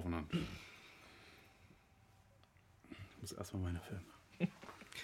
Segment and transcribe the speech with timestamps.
[0.00, 0.26] aufnehmen.
[2.90, 4.02] Ich muss erstmal meine Filme.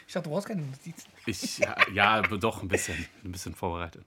[0.07, 1.09] Ich dachte, du brauchst keine Notizen.
[1.27, 3.07] Ich, ja, ja, doch, ein bisschen.
[3.25, 4.05] Ein bisschen vorbereitet.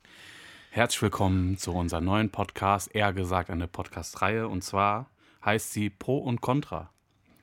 [0.71, 4.47] Herzlich willkommen zu unserem neuen Podcast, eher gesagt eine Podcast-Reihe.
[4.47, 5.09] Und zwar
[5.45, 6.89] heißt sie Pro und Contra.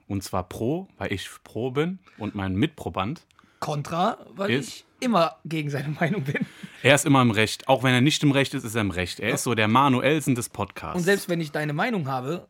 [0.08, 3.26] Und zwar Pro, weil ich Pro bin und mein Mitproband.
[3.60, 6.46] Contra, weil Ist- ich immer gegen seine Meinung bin.
[6.82, 7.68] Er ist immer im Recht.
[7.68, 9.20] Auch wenn er nicht im Recht ist, ist er im Recht.
[9.20, 10.96] Er ist so der Manuelsen des Podcasts.
[10.96, 12.48] Und selbst wenn ich deine Meinung habe,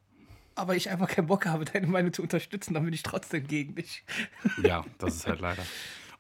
[0.57, 3.75] aber ich einfach keinen Bock habe, deine Meinung zu unterstützen, dann bin ich trotzdem gegen
[3.75, 4.03] dich.
[4.63, 5.63] Ja, das ist halt leider.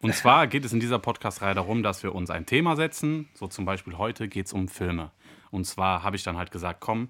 [0.00, 3.28] Und zwar geht es in dieser Podcast-Reihe darum, dass wir uns ein Thema setzen.
[3.34, 5.10] So zum Beispiel heute geht es um Filme.
[5.50, 7.08] Und zwar habe ich dann halt gesagt, komm,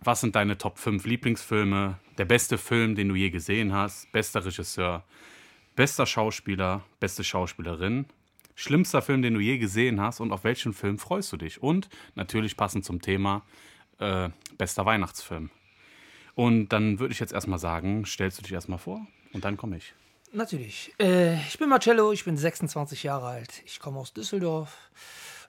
[0.00, 1.98] was sind deine Top 5 Lieblingsfilme?
[2.18, 4.10] Der beste Film, den du je gesehen hast?
[4.12, 5.04] Bester Regisseur?
[5.76, 6.82] Bester Schauspieler?
[7.00, 8.06] Beste Schauspielerin?
[8.54, 10.20] Schlimmster Film, den du je gesehen hast?
[10.20, 11.62] Und auf welchen Film freust du dich?
[11.62, 13.42] Und natürlich passend zum Thema,
[13.98, 15.50] äh, bester Weihnachtsfilm.
[16.36, 19.78] Und dann würde ich jetzt erstmal sagen, stellst du dich erstmal vor und dann komme
[19.78, 19.94] ich.
[20.32, 20.92] Natürlich.
[21.00, 23.62] Äh, ich bin Marcello, ich bin 26 Jahre alt.
[23.64, 24.90] Ich komme aus Düsseldorf.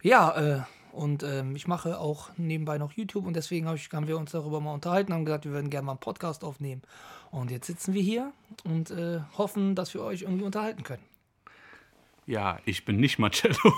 [0.01, 0.61] Ja, äh,
[0.93, 4.31] und ähm, ich mache auch nebenbei noch YouTube und deswegen hab ich, haben wir uns
[4.31, 6.81] darüber mal unterhalten, haben gesagt, wir würden gerne mal einen Podcast aufnehmen.
[7.31, 8.31] Und jetzt sitzen wir hier
[8.63, 11.03] und äh, hoffen, dass wir euch irgendwie unterhalten können.
[12.25, 13.57] Ja, ich bin nicht Marcello.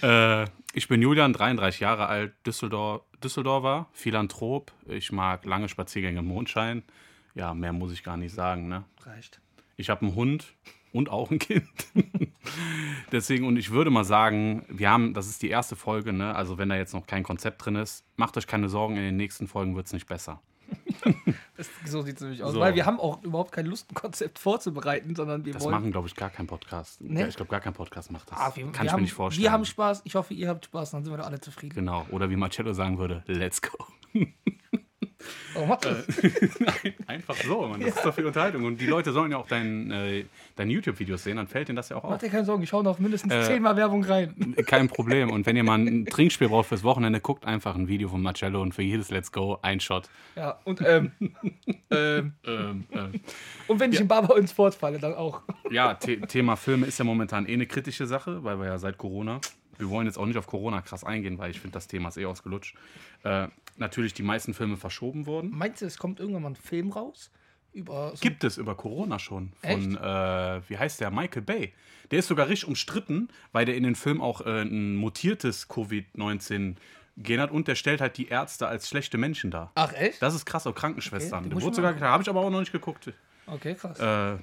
[0.00, 4.72] äh, ich bin Julian, 33 Jahre alt, Düsseldorf, Düsseldorfer, Philanthrop.
[4.86, 6.82] Ich mag lange Spaziergänge im Mondschein.
[7.34, 8.68] Ja, mehr muss ich gar nicht sagen.
[8.68, 8.84] Ne?
[9.00, 9.40] Reicht.
[9.78, 10.52] Ich habe einen Hund
[10.92, 11.66] und auch ein Kind.
[13.10, 16.34] Deswegen, und ich würde mal sagen, wir haben, das ist die erste Folge, ne?
[16.34, 19.16] also wenn da jetzt noch kein Konzept drin ist, macht euch keine Sorgen, in den
[19.16, 20.42] nächsten Folgen wird es nicht besser.
[21.56, 22.52] Das, so sieht es nämlich aus.
[22.52, 22.60] So.
[22.60, 25.74] Weil wir haben auch überhaupt keine Lust, ein Konzept vorzubereiten, sondern wir Das wollen.
[25.74, 27.00] machen, glaube ich, gar kein Podcast.
[27.00, 28.38] Ja, ich glaube, gar kein Podcast macht das.
[28.38, 29.42] Ah, wir, Kann wir ich haben, mir nicht vorstellen.
[29.42, 30.02] Wir haben Spaß.
[30.04, 30.90] Ich hoffe, ihr habt Spaß.
[30.90, 31.74] Dann sind wir doch alle zufrieden.
[31.74, 33.72] Genau, oder wie Marcello sagen würde, let's go.
[35.54, 36.06] Warum macht das?
[37.06, 37.80] Einfach so, man.
[37.80, 38.64] Das ist doch viel Unterhaltung.
[38.64, 40.24] Und die Leute sollen ja auch dein, äh,
[40.56, 42.20] deine YouTube-Videos sehen, dann fällt denen das ja auch Macht auf.
[42.20, 44.54] dir keine Sorgen, ich schaue noch mindestens Äh, zehnmal Werbung rein.
[44.66, 45.30] Kein Problem.
[45.30, 48.60] Und wenn ihr mal ein Trinkspiel braucht fürs Wochenende, guckt einfach ein Video von Marcello
[48.60, 50.08] und für jedes Let's Go ein Shot.
[50.36, 51.12] Ja, und, ähm,
[51.90, 53.18] ähm, Ähm, äh,
[53.68, 55.42] und wenn ich im Barber ins Sport falle, dann auch.
[55.70, 58.98] ja, The Thema Filme ist ja momentan eh eine kritische Sache, weil wir ja seit
[58.98, 59.40] Corona,
[59.78, 62.16] wir wollen jetzt auch nicht auf Corona krass eingehen, weil ich finde, das Thema ist
[62.16, 62.76] eh ausgelutscht.
[63.22, 65.50] Äh, natürlich die meisten Filme verschoben wurden.
[65.50, 67.30] Meinst du, es kommt irgendwann mal ein Film raus?
[67.72, 69.52] Über so Gibt es über Corona schon.
[69.60, 71.10] Von, äh, wie heißt der?
[71.10, 71.74] Michael Bay.
[72.10, 76.76] Der ist sogar richtig umstritten, weil der in den Film auch äh, ein mutiertes Covid-19
[77.18, 79.72] Gen hat und der stellt halt die Ärzte als schlechte Menschen dar.
[79.74, 80.20] Ach, echt?
[80.20, 81.40] Das ist krass, auch Krankenschwestern.
[81.40, 83.10] Okay, den wurde sogar habe ich aber auch noch nicht geguckt.
[83.46, 83.98] Okay, krass.
[83.98, 84.38] Äh,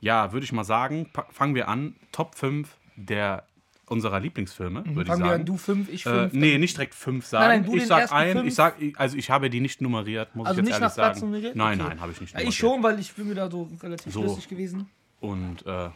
[0.00, 1.96] ja, würde ich mal sagen, fangen wir an.
[2.12, 3.46] Top 5 der,
[3.88, 5.06] unserer Lieblingsfilme, würde ich Mhm.
[5.06, 5.40] Fangen wir sagen.
[5.40, 6.32] an, du fünf, ich äh, fünf.
[6.32, 7.46] nee, nicht direkt fünf sagen.
[7.48, 8.46] nein, du ich sag ein, fünf.
[8.48, 11.18] ich sag, also ich habe die nicht nummeriert, muss also ich nicht jetzt nach ehrlich
[11.18, 11.30] sagen.
[11.30, 11.56] nummeriert?
[11.56, 11.88] Nein, Okay.
[11.90, 12.52] nein, habe ich nicht nummeriert.
[12.52, 14.22] ich schon, weil ich bin mir da so relativ So.
[14.22, 14.88] lustig gewesen.
[15.20, 15.90] Und äh,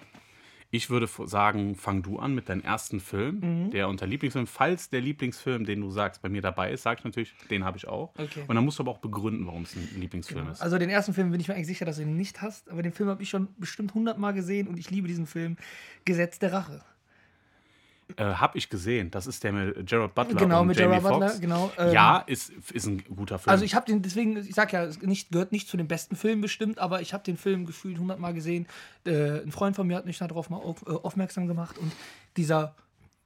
[0.73, 3.71] ich würde sagen, fang du an mit deinem ersten Film, Mhm.
[3.73, 4.47] der unter Lieblingsfilm.
[4.47, 7.77] Falls der Lieblingsfilm, den du sagst, bei mir dabei ist, sag ich natürlich, den habe
[7.77, 8.13] ich auch.
[8.17, 8.45] Okay.
[8.47, 10.61] Und dann musst du aber auch begründen, warum es ein Lieblingsfilm ist.
[10.63, 12.83] Also den ersten Film bin ich mir eigentlich sicher, dass du ihn nicht hast, aber
[12.83, 15.57] den Film habe ich schon bestimmt hundertmal gesehen und ich liebe diesen Film.
[16.05, 16.83] Gesetz der Rache.
[18.17, 19.11] Äh, hab ich gesehen.
[19.11, 21.41] Das ist der mit Gerard Butler Genau, und mit Jamie Gerard Butler, Foxx.
[21.41, 23.53] genau, ähm, ja, ist, ist ein guter Film.
[23.53, 26.17] Also ich habe den, deswegen, ich sag ja, es nicht, gehört nicht zu den besten
[26.17, 28.67] Filmen bestimmt, aber ich habe den Film gefühlt hundertmal gesehen.
[29.05, 31.93] Äh, ein Freund von mir hat mich darauf mal auf, äh, aufmerksam gemacht und
[32.37, 32.75] dieser,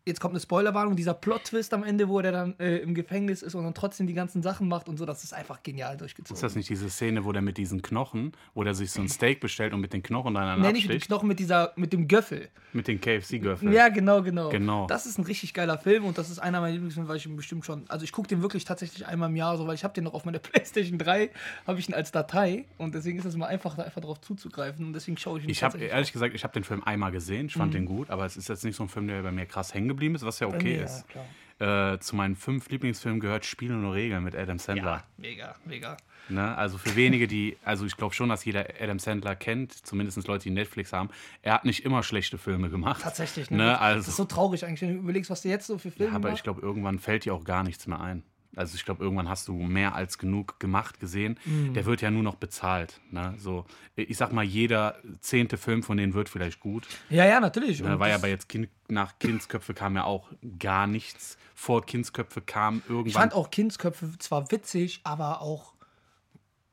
[0.07, 3.55] jetzt kommt eine Spoilerwarnung, dieser Plot-Twist am Ende, wo der dann äh, im Gefängnis ist
[3.55, 6.35] und dann trotzdem die ganzen Sachen macht und so, das ist einfach genial durchgezogen.
[6.35, 9.09] ist das nicht diese Szene, wo der mit diesen Knochen, wo der sich so ein
[9.09, 11.07] Steak bestellt und mit den Knochen dann Nee, nicht mit dem absticht?
[11.09, 12.49] Knochen, mit, dieser, mit dem Göffel.
[12.75, 13.73] Mit den KFC-Göffeln.
[13.73, 14.49] Ja, genau, genau.
[14.51, 14.87] Genau.
[14.89, 17.37] Das ist ein richtig geiler Film und das ist einer meiner Lieblingsfilme, weil ich ihn
[17.37, 17.85] bestimmt schon.
[17.89, 20.15] Also ich gucke den wirklich tatsächlich einmal im Jahr, so, weil ich habe den noch
[20.15, 21.31] auf meiner PlayStation 3,
[21.67, 24.85] habe ich ihn als Datei und deswegen ist es immer einfach, da einfach drauf zuzugreifen
[24.87, 27.47] und deswegen schaue ich ihn Ich habe ehrlich gesagt, ich habe den Film einmal gesehen,
[27.47, 27.77] ich fand Mhm.
[27.79, 29.94] den gut, aber es ist jetzt nicht so ein Film, der bei mir krass hängen
[29.95, 31.05] geblieben ist, was ja okay mir, ist.
[31.09, 31.23] Ja,
[31.59, 31.95] klar.
[31.95, 34.91] Äh, zu meinen fünf Lieblingsfilmen gehört Spiele und Regeln mit Adam Sandler.
[34.91, 35.97] ja, mega, mega.
[36.29, 36.57] Ne?
[36.57, 40.45] Also für wenige, die, also ich glaube schon, dass jeder Adam Sandler kennt, zumindest Leute,
[40.45, 41.11] die Netflix haben.
[41.43, 43.03] Er hat nicht immer schlechte Filme gemacht.
[43.03, 43.59] Tatsächlich, ne?
[43.59, 43.65] Ne?
[43.73, 46.15] Das Also, ist so traurig eigentlich, wenn du überlegst, was der jetzt so für Filme
[46.17, 46.39] aber macht.
[46.39, 48.23] ich glaube, irgendwann fällt dir auch gar nichts mehr ein.
[48.57, 51.39] Also ich glaube, irgendwann hast du mehr als genug gemacht, gesehen.
[51.45, 51.75] Mhm.
[51.75, 53.01] Der wird ja nur noch bezahlt.
[53.11, 53.35] Ne?
[53.39, 53.65] So,
[53.97, 56.87] ich sag mal, jeder zehnte Film von denen wird vielleicht gut.
[57.11, 57.81] Ja, ja, natürlich.
[57.83, 57.99] Ne?
[57.99, 60.29] War ja bei jetzt kind, nach Kindsköpfe kam ja auch
[60.59, 61.39] gar nichts.
[61.55, 63.07] Vor Kindsköpfe kam irgendwann.
[63.07, 65.74] ich fand auch Kindsköpfe zwar witzig, aber auch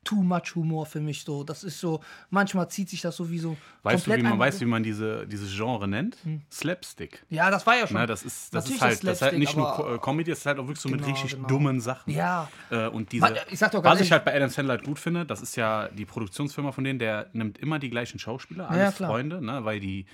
[0.03, 1.43] too much Humor für mich so.
[1.43, 2.01] Das ist so,
[2.31, 3.55] manchmal zieht sich das so wie so.
[3.83, 6.17] Weißt du, wie man, weißt, wie man diese, dieses Genre nennt?
[6.51, 7.23] Slapstick.
[7.29, 7.97] Ja, das war ja schon.
[7.97, 10.45] Ne, das ist, das ist halt, das ist halt nicht nur äh, Comedy, das ist
[10.47, 11.47] halt auch wirklich so mit Genau, richtig genau.
[11.47, 12.11] dummen Sachen.
[12.13, 12.49] Ja.
[12.69, 15.25] Äh, und diese, ich sag doch was ich halt bei Adam Sandler halt gut finde,
[15.25, 19.07] das ist ja die Produktionsfirma von denen, der nimmt immer die gleichen Schauspieler, alles Ja.
[19.07, 20.05] Freunde, ne, weil die,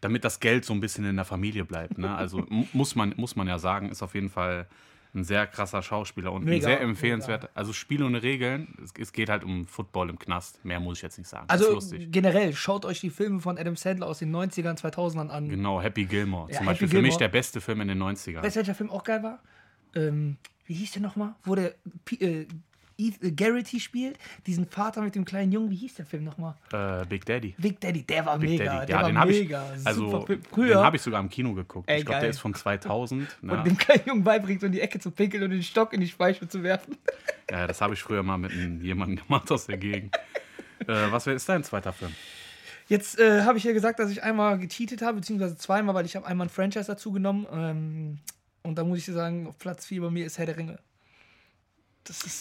[0.00, 1.98] damit das Geld so ein bisschen in der Familie bleibt.
[1.98, 2.14] Ne?
[2.14, 4.66] Also mu- muss man, muss man ja sagen, ist auf jeden Fall
[5.14, 7.48] ein sehr krasser Schauspieler und Mega, ein sehr empfehlenswerter.
[7.54, 10.64] Also Spiele ohne Regeln, es, es geht halt um Football im Knast.
[10.64, 11.44] Mehr muss ich jetzt nicht sagen.
[11.48, 12.10] Also ist lustig.
[12.10, 15.48] generell, schaut euch die Filme von Adam Sandler aus den 90ern, 2000ern an.
[15.48, 16.50] Genau, Happy Gilmore.
[16.50, 17.18] Ja, Zum Happy Beispiel für mich Gilmore.
[17.18, 18.42] der beste Film in den 90ern.
[18.42, 19.40] Weißt du, welcher Film auch geil war?
[19.94, 21.34] Ähm, wie hieß der nochmal?
[21.44, 21.74] Wo der
[22.18, 22.46] äh,
[22.98, 25.70] Eth- Garrity spielt, diesen Vater mit dem kleinen Jungen.
[25.70, 26.54] Wie hieß der Film nochmal?
[26.72, 27.54] Äh, Big Daddy.
[27.58, 28.64] Big Daddy, der war Big mega.
[28.64, 28.86] Daddy.
[28.86, 29.40] Der Ja, war den habe ich.
[29.40, 29.64] mega.
[29.84, 31.88] Also, den habe ich sogar im Kino geguckt.
[31.90, 33.28] Ey, ich glaube, der ist von 2000.
[33.42, 33.56] wo Ne?
[33.58, 36.08] du dem kleinen Jungen beibringst, um die Ecke zu pinkeln und den Stock in die
[36.08, 36.96] Speiche zu werfen.
[37.50, 38.52] Ja, das habe ich früher mal mit
[38.82, 40.16] jemandem gemacht aus der Gegend.
[40.86, 42.10] äh, was ist dein zweiter Film?
[42.88, 46.16] Jetzt äh, habe ich ja gesagt, dass ich einmal gecheatet habe, beziehungsweise zweimal, weil ich
[46.16, 47.46] habe einmal ein Franchise dazu genommen.
[47.52, 48.18] Ähm,
[48.62, 50.78] und da muss ich dir sagen, auf Platz 4 bei mir ist Herr der Ringe.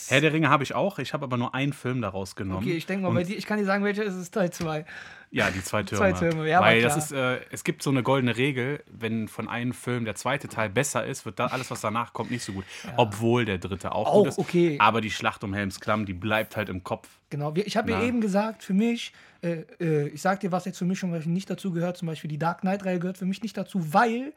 [0.08, 1.00] Herr der Ringe habe ich auch.
[1.00, 2.64] Ich habe aber nur einen Film daraus genommen.
[2.64, 4.52] okay, ich denke mal, Und- bei dir, ich kann dir sagen, welcher ist es Teil
[4.52, 4.86] 2.
[5.32, 6.00] Ja, die zwei Türme.
[6.00, 9.48] Zwei Türme, ja, Weil das ist, äh, es gibt so eine goldene Regel, wenn von
[9.50, 12.54] einem Film der zweite Teil besser ist, wird da alles, was danach kommt, nicht so
[12.54, 12.66] gut.
[12.98, 14.38] Obwohl der dritte auch, Auch gut ist.
[14.38, 14.76] okay.
[14.80, 17.08] Aber die Schlacht um Helms Klamm, die bleibt halt im Kopf.
[17.32, 18.04] Genau, ich habe ja Na.
[18.06, 19.12] eben gesagt, für mich,
[19.42, 22.30] äh, äh, ich sag dir, was jetzt für mich schon nicht dazu gehört, zum Beispiel
[22.30, 24.34] die Dark Knight-Reihe gehört für mich nicht dazu, weil,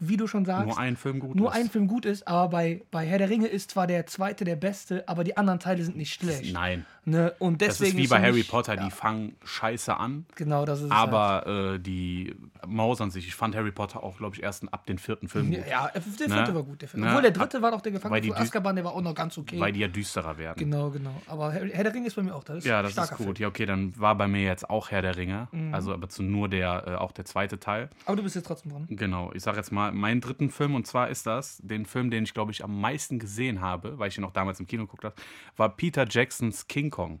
[0.00, 1.56] wie du schon sagst, Nur ein Film gut nur ist.
[1.56, 4.56] ein Film gut ist, aber bei, bei Herr der Ringe ist zwar der zweite der
[4.56, 6.52] beste, aber die anderen Teile sind nicht schlecht.
[6.52, 6.86] Nein.
[7.04, 7.32] Ne?
[7.38, 10.80] Und Das deswegen ist wie bei Harry Potter, ja, die fangen scheiße an, Genau, das
[10.80, 11.08] ist es halt.
[11.08, 12.34] aber äh, die
[12.66, 13.26] mausern sich.
[13.26, 15.60] Ich fand Harry Potter auch, glaube ich, erst ab dem vierten Film gut.
[15.68, 16.54] Ja, der vierte Ne?
[16.54, 17.02] war gut, der Film.
[17.02, 17.08] Ne?
[17.08, 19.58] Obwohl der dritte war doch der Gefangene von Azkaban, der war auch noch ganz okay.
[19.58, 20.58] Weil die ja düsterer werden.
[20.58, 21.14] genau, genau.
[21.26, 23.16] Aber Herr, Herr der Ringe ist bei mir auch, das ist Ja, das ist gut.
[23.18, 23.34] Film.
[23.38, 25.48] Ja, okay, dann war bei mir jetzt auch Herr der Ringe.
[25.52, 25.74] Mhm.
[25.74, 27.88] Also aber zu nur der, äh, auch der zweite Teil.
[28.04, 28.86] Aber du bist jetzt trotzdem dran.
[28.88, 32.24] Genau, ich sage jetzt mal meinen dritten Film und zwar ist das den Film, den
[32.24, 35.04] ich glaube ich am meisten gesehen habe, weil ich ihn auch damals im Kino geguckt
[35.04, 35.14] habe,
[35.56, 37.20] war Peter Jacksons King Kong.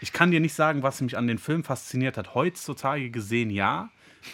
[0.00, 2.34] Ich kann dir nicht sagen, was mich an den Film fasziniert hat.
[2.34, 3.90] Heutzutage gesehen, ja.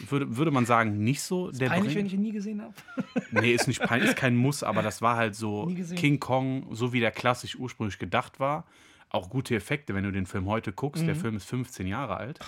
[0.09, 1.51] Würde, würde man sagen, nicht so.
[1.51, 2.75] Der Peinlich, bringt- wenn ich ihn nie gesehen habe.
[3.31, 5.67] Nee, ist nicht peinlich, ist kein Muss, aber das war halt so.
[5.97, 8.67] King Kong, so wie der klassisch ursprünglich gedacht war.
[9.09, 11.03] Auch gute Effekte, wenn du den Film heute guckst.
[11.03, 11.07] Mhm.
[11.07, 12.41] Der Film ist 15 Jahre alt.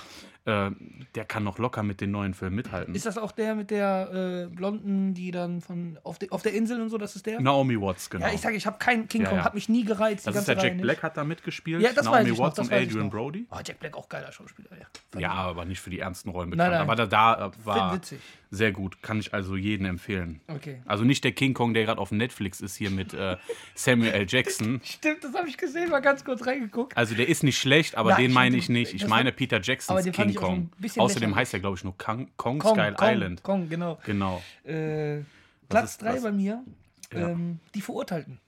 [0.46, 0.70] Äh,
[1.14, 2.94] der kann noch locker mit den neuen Filmen mithalten.
[2.94, 6.52] Ist das auch der mit der äh, Blonden, die dann von auf, de, auf der
[6.52, 7.40] Insel und so, das ist der?
[7.40, 8.26] Naomi Watts, genau.
[8.26, 9.44] Ja, ich sage, ich habe keinen King Ja, Kong, ja.
[9.44, 10.26] hat mich nie gereizt.
[10.26, 11.80] das ist der Jack Reihe Black hat da mitgespielt.
[11.80, 13.12] Ja, das weiß Naomi ich noch, Watts das und weiß ich Adrian noch.
[13.12, 13.38] Brody.
[13.40, 13.52] Nicht.
[13.52, 15.20] Oh, Jack Black auch geiler Schauspieler, ja.
[15.20, 15.38] Ja, ich.
[15.38, 16.72] aber nicht für die ernsten Rollen Nein, bekannt.
[16.72, 16.80] nein.
[16.82, 18.20] Aber da, da äh, war witzig.
[18.50, 19.00] sehr gut.
[19.02, 20.40] Kann ich also jedem empfehlen.
[20.48, 20.82] Okay.
[20.84, 23.36] Also nicht der King Kong, der gerade auf Netflix ist hier mit äh,
[23.74, 24.26] Samuel L.
[24.28, 24.80] Jackson.
[24.84, 26.94] Stimmt, das habe ich gesehen, mal ganz kurz reingeguckt.
[26.96, 28.92] Also der ist nicht schlecht, aber Nein, den meine ich nicht.
[28.92, 30.70] Ich meine Peter Jacksons fand King Kong.
[30.82, 31.00] Außerdem
[31.30, 31.36] lächerlich.
[31.36, 33.42] heißt er, glaube ich, nur Kong, Kong, Kong, Kong, Island.
[33.42, 33.98] Kong, genau.
[34.04, 34.42] Genau.
[34.64, 35.20] Äh,
[35.68, 36.22] Platz ist 3 das?
[36.22, 36.62] bei mir,
[37.12, 37.28] Ja.
[37.30, 38.38] ähm, die Verurteilten.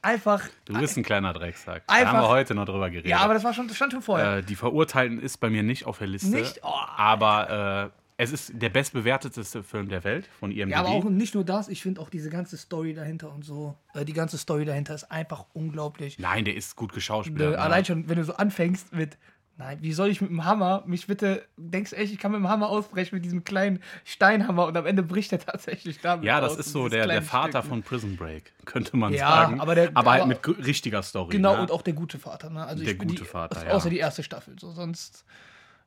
[0.00, 0.42] Einfach.
[0.64, 1.84] Du bist ein kleiner Drecksack.
[1.86, 3.08] da Einfach- haben wir heute noch drüber geredet.
[3.08, 4.38] Ja, aber das war schon, das stand schon vorher.
[4.38, 6.30] äh, die Verurteilten ist bei mir nicht auf der Liste.
[6.30, 6.60] Nicht?
[6.64, 6.68] Oh.
[6.96, 10.70] Aber äh, es ist der bestbewerteteste Film der Welt von IMDb.
[10.72, 13.76] Ja, aber auch nicht nur das, ich finde auch diese ganze Story dahinter und so.
[13.94, 16.18] Äh, die ganze Story dahinter ist einfach unglaublich.
[16.18, 17.52] Nein, der ist gut geschauspielert.
[17.52, 17.58] ne?
[17.58, 19.16] allein schon, wenn du so anfängst mit,
[19.56, 22.40] nein, wie soll ich mit dem Hammer mich bitte, denkst du echt, ich kann mit
[22.40, 26.40] dem Hammer ausbrechen mit diesem kleinen Steinhammer und am Ende bricht er tatsächlich damit Ja,
[26.40, 27.68] das aus, ist so der, der Vater Stück.
[27.70, 29.60] von Prison Break, könnte man Ja, sagen.
[29.60, 31.30] aber der- aber halt mit richtiger Story.
[31.36, 31.62] Genau, ne?
[31.62, 32.50] und auch der gute Vater.
[32.50, 32.64] Ne?
[32.64, 33.90] Also Der gute die, Vater, Außer ja.
[33.90, 34.56] die erste Staffel.
[34.58, 35.24] So, sonst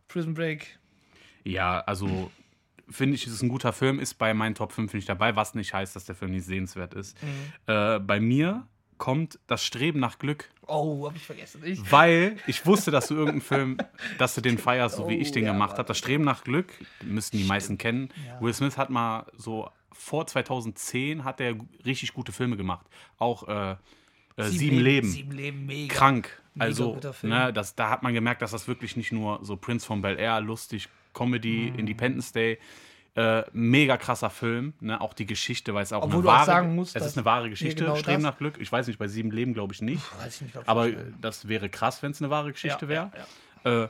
[0.08, 0.80] Prison Break.
[1.44, 2.32] Ja, also
[2.90, 5.56] finde ich, es ist ein guter Film, ist bei meinen Top 5 nicht dabei, was
[5.56, 7.18] nicht heißt, dass der Film nicht sehenswert ist.
[7.24, 7.28] Mhm.
[7.74, 8.68] Äh, bei mir
[8.98, 11.62] kommt das Streben nach Glück, Oh, hab ich vergessen.
[11.64, 13.78] Ich, weil ich wusste, dass du irgendeinen Film,
[14.18, 15.88] dass du den feierst, so wie Oh, ich den ja, gemacht habe.
[15.88, 16.74] Das Streben nach Glück,
[17.04, 18.10] müssten die meisten kennen.
[18.40, 22.86] Will Smith hat mal so vor 2010 hat er richtig gute Filme gemacht.
[23.20, 23.76] Auch äh,
[24.38, 25.08] äh, Sieben, Leben.
[25.08, 25.94] Sieben Leben, mega.
[25.94, 26.42] krank.
[26.58, 27.32] Also, Film.
[27.34, 30.18] ne, das, da hat man gemerkt, dass das wirklich nicht nur so Prince von Bel
[30.18, 31.80] Air, lustig, Comedy, Mhm.
[31.80, 32.58] Independence Day,
[33.16, 34.74] äh, mega krasser Film.
[34.82, 37.06] Ne, auch die Geschichte, weil es auch Obwohl eine du auch wahre, sagen musst, es
[37.06, 37.84] ist eine wahre Geschichte.
[37.84, 38.58] Ja, genau Streben nach Glück.
[38.60, 40.04] Ich weiß nicht, bei Sieben Leben glaube ich nicht.
[40.28, 40.98] Ich nicht, glaub ich Aber nicht.
[40.98, 43.12] äh, das wäre krass, wenn es eine wahre Geschichte Ja, wäre.
[43.64, 43.88] ja, Äh,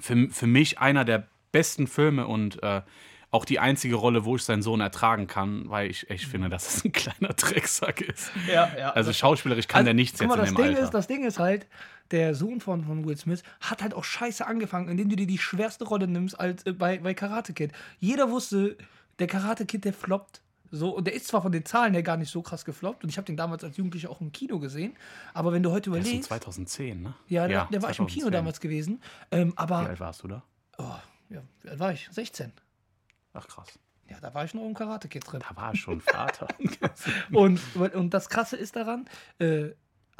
[0.00, 2.80] für, für mich einer der besten Filme und äh,
[3.30, 6.76] auch die einzige Rolle, wo ich seinen Sohn ertragen kann, weil ich echt finde, dass
[6.76, 8.30] es ein kleiner Drecksack ist.
[8.46, 8.90] Ja, ja.
[8.92, 10.84] Also schauspielerisch kann der nichts mal, jetzt das in dem Ding Alter.
[10.84, 11.66] Ist, das Ding ist halt,
[12.12, 15.38] der Sohn von, von Will Smith hat halt auch scheiße angefangen, indem du dir die
[15.38, 17.72] schwerste Rolle nimmst als äh, bei, bei Karate Kid.
[17.98, 18.76] Jeder wusste,
[19.18, 20.42] der Karate Kid, der floppt.
[20.74, 23.10] So, und der ist zwar von den Zahlen her gar nicht so krass gefloppt und
[23.10, 24.96] ich habe den damals als Jugendlicher auch im Kino gesehen,
[25.34, 27.14] aber wenn du heute Das ist so überlegst, 2010, ne?
[27.28, 28.32] ja, der, der war ich im Kino 2010.
[28.32, 30.42] damals gewesen, ähm, Wie aber, alt warst du da?
[30.78, 30.94] oh,
[31.28, 32.08] ja, wie alt war ich?
[32.10, 32.52] 16.
[33.34, 33.78] Ach krass.
[34.08, 35.42] Ja, da war ich noch im Karate-Kid drin.
[35.46, 36.48] Da war ich schon Vater.
[37.32, 37.60] Und,
[37.94, 39.06] und das Krasse ist daran,
[39.38, 39.70] äh,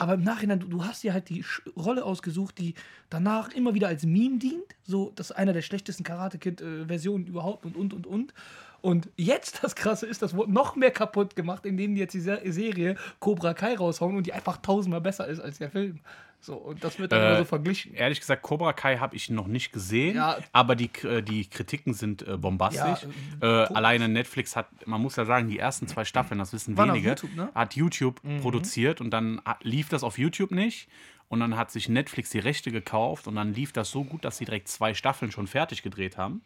[0.03, 2.75] aber im Nachhinein, du, du hast dir halt die Sch Rolle ausgesucht, die
[3.09, 4.65] danach immer wieder als Meme dient.
[4.83, 8.35] So, das ist einer der schlechtesten Karate-Kid-Versionen überhaupt und, und, und, und.
[8.83, 12.21] Und jetzt das Krasse ist, das wurde noch mehr kaputt gemacht, indem die jetzt die
[12.21, 16.01] Se- Serie Cobra Kai raushauen und die einfach tausendmal besser ist als der Film.
[16.41, 17.95] So, und das wird dann Äh, immer so verglichen.
[17.95, 20.39] Ehrlich gesagt, Cobra Kai habe ich noch nicht gesehen, Ja.
[20.53, 23.07] aber die, äh, die Kritiken sind äh, bombastisch.
[23.41, 26.77] Ja, äh, alleine Netflix hat, man muss ja sagen, die ersten zwei Staffeln, das wissen
[26.77, 27.49] auf wenige, YouTube, ne?
[27.55, 30.89] hat YouTube produziert und dann ha- lief das auf YouTube nicht.
[31.29, 34.37] Und dann hat sich Netflix die Rechte gekauft und dann lief das so gut, dass
[34.39, 36.43] sie direkt zwei Staffeln schon fertig gedreht haben.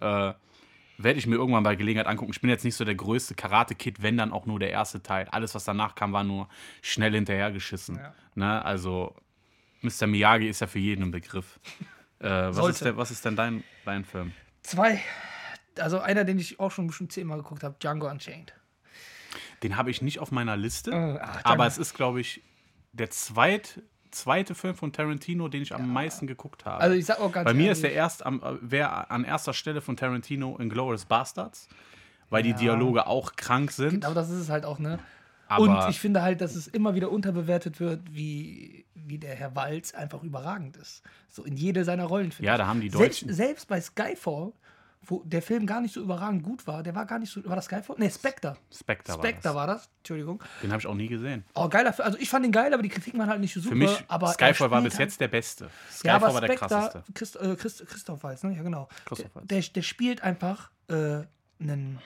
[0.00, 0.34] Äh,
[0.98, 2.32] werde ich mir irgendwann bei Gelegenheit angucken.
[2.32, 5.28] Ich bin jetzt nicht so der größte Karate-Kid, wenn dann auch nur der erste Teil.
[5.30, 6.48] Alles, was danach kam, war nur
[6.82, 7.96] schnell hinterhergeschissen.
[7.96, 8.14] Ja.
[8.34, 8.64] Ne?
[8.64, 9.14] Also,
[9.80, 10.08] Mr.
[10.08, 11.60] Miyagi ist ja für jeden ein Begriff.
[12.20, 14.32] Äh, was, ist der, was ist denn dein, dein Film?
[14.62, 15.00] Zwei,
[15.78, 18.52] also einer, den ich auch schon bestimmt zehnmal geguckt habe, Django Unchained.
[19.62, 22.42] Den habe ich nicht auf meiner Liste, Äh, ach, aber es ist, glaube ich,
[22.92, 26.80] der zweit, zweite Film von Tarantino, den ich am meisten geguckt habe.
[26.80, 29.24] Also ich sag auch ganz Bei mir ehrlich, ist der erst am, äh, wer an
[29.24, 31.68] erster Stelle von Tarantino in Glorious Bastards,
[32.30, 34.04] weil die Dialoge auch krank sind.
[34.04, 34.98] Aber das ist es halt auch, ne?
[35.50, 39.56] Aber und ich finde halt, dass es immer wieder unterbewertet wird, wie, wie der Herr
[39.56, 41.02] Walz einfach überragend ist.
[41.30, 42.32] So in jede seiner Rollen.
[42.40, 44.52] Ja, da haben die selbst, Deutschen- selbst bei Skyfall,
[45.02, 47.44] wo der Film gar nicht so überragend gut war, der war gar nicht so.
[47.46, 47.96] War das Skyfall?
[47.98, 48.56] Ne, Spectre.
[48.72, 49.88] Spectre, Spectre war war das.
[49.98, 50.38] Entschuldigung.
[50.38, 50.48] das.
[50.62, 51.44] Den habe ich auch nie gesehen.
[51.54, 52.06] Oh, geiler Film.
[52.06, 53.72] Also ich fand ihn geil, aber die Kritiken waren halt nicht so super.
[53.74, 55.64] Für mich, aber er Skyfall war bis halt- jetzt der beste.
[55.64, 57.04] Ja, Skyfall aber war der Spectre, krasseste.
[57.14, 58.54] Christ, äh, Christ, Christoph Waltz, ne?
[58.54, 58.88] Ja, genau.
[59.06, 59.46] Christoph Waltz.
[59.48, 61.22] Der, der spielt einfach äh,
[61.60, 61.98] einen.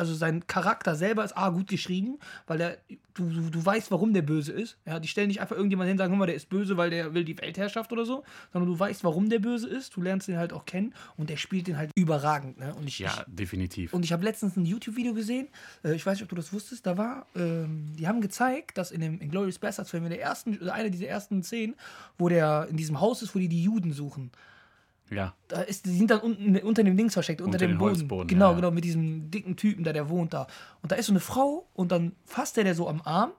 [0.00, 2.78] Also sein Charakter selber ist A, gut geschrieben, weil der,
[3.12, 4.78] du, du, du weißt, warum der böse ist.
[4.86, 6.88] Ja, die stellen nicht einfach irgendjemand hin und sagen, guck mal, der ist böse, weil
[6.88, 10.26] der will die Weltherrschaft oder so, sondern du weißt, warum der böse ist, du lernst
[10.26, 12.58] den halt auch kennen und der spielt den halt überragend.
[12.58, 12.74] Ne?
[12.74, 13.92] Und ich, Ja, ich, definitiv.
[13.92, 15.48] und ich habe letztens ein YouTube-Video gesehen,
[15.84, 18.92] äh, ich weiß nicht, ob du das wusstest, da war, ähm, die haben gezeigt, dass
[18.92, 21.74] in dem Inglourious Bastards-Film, in der ersten, also einer dieser ersten Szenen,
[22.16, 24.30] wo der in diesem Haus ist, wo die die Juden suchen,
[25.10, 25.34] ja.
[25.48, 27.90] da ist, die sind dann unten unter dem Dings versteckt, unter, Unter dem den Boden.
[27.90, 30.46] Holzboden, genau, ja, genau, mit diesem dicken Typen da, der wohnt da.
[30.82, 33.32] Und da ist so eine Frau und dann fasst er der so am Arm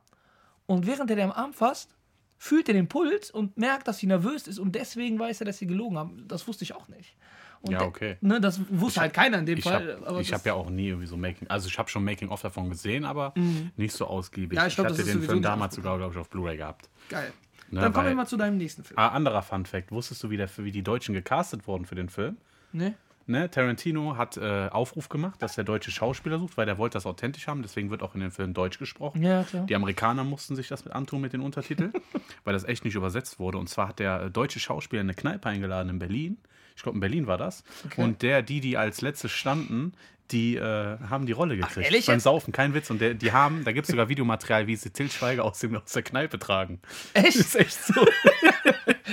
[0.65, 1.95] und während er der am Arm fasst,
[2.37, 5.57] fühlt er den Puls und merkt, dass sie nervös ist und deswegen weiß er, dass
[5.59, 6.25] sie gelogen haben.
[6.27, 7.15] Das wusste ich auch nicht.
[7.61, 8.17] Und Ja, der- okay.
[8.21, 9.73] Ne, das wusste halt keiner in dem Ich Fall.
[9.93, 12.29] habe aber das- hab ja auch nie irgendwie so Making, also ich habe schon Making
[12.29, 13.35] of davon gesehen, aber
[13.77, 14.57] nicht so ausgiebig.
[14.57, 16.89] Ja, ich glaub, das hatte den Film damals sogar, glaube ich, auf Blu-ray gehabt.
[17.09, 17.31] Geil.
[17.71, 18.99] Ne, Dann kommen wir mal zu deinem nächsten Film.
[18.99, 22.09] Ah, anderer Fun Fact: Wusstest du, wie, der, wie die Deutschen gecastet wurden für den
[22.09, 22.37] Film?
[22.73, 22.95] Ne?
[23.27, 27.05] Ne, Tarantino hat äh, Aufruf gemacht, dass der deutsche Schauspieler sucht, weil der wollte das
[27.05, 27.61] authentisch haben.
[27.61, 29.23] Deswegen wird auch in dem Film Deutsch gesprochen.
[29.23, 29.65] Ja, klar.
[29.65, 31.93] Die Amerikaner mussten sich das mit antun mit den Untertiteln,
[32.43, 33.57] weil das echt nicht übersetzt wurde.
[33.57, 36.37] Und zwar hat der äh, deutsche Schauspieler eine Kneipe eingeladen in Berlin.
[36.75, 37.63] Ich glaube, in Berlin war das.
[37.95, 39.93] Und der, die, die als letzte standen,
[40.31, 41.85] die äh, haben die Rolle gekriegt.
[41.85, 42.19] ehrlich Beim?
[42.19, 42.89] Saufen, kein Witz.
[42.89, 45.75] Und der, die haben, da gibt es sogar Videomaterial, wie sie Til Schweiger aus, dem,
[45.75, 46.79] aus der Kneipe tragen.
[47.13, 47.35] Echt?
[47.35, 48.05] ist echt so.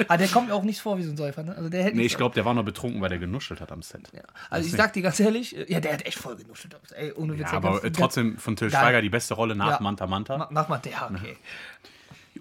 [0.06, 1.42] Ah, der kommt mir auch nicht vor wie so ein Säufer.
[1.42, 1.56] Ne?
[1.56, 3.82] Also der hätte nee, ich glaube, der war noch betrunken, weil der genuschelt hat am
[3.82, 4.02] Set.
[4.14, 4.22] Ja.
[4.48, 6.76] Also ich sag dir ganz ehrlich, äh, ja, der hat echt voll genuschelt.
[6.94, 7.50] Ey, ohne Witz.
[7.50, 8.80] Ja, aber äh, trotzdem von Til Geil.
[8.80, 9.80] Schweiger die beste Rolle nach Ja.
[9.80, 10.36] Manta Manta.
[10.36, 11.36] Ganz, mach mal der, okay.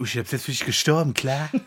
[0.03, 1.49] Ich hab's jetzt für dich gestorben, klar.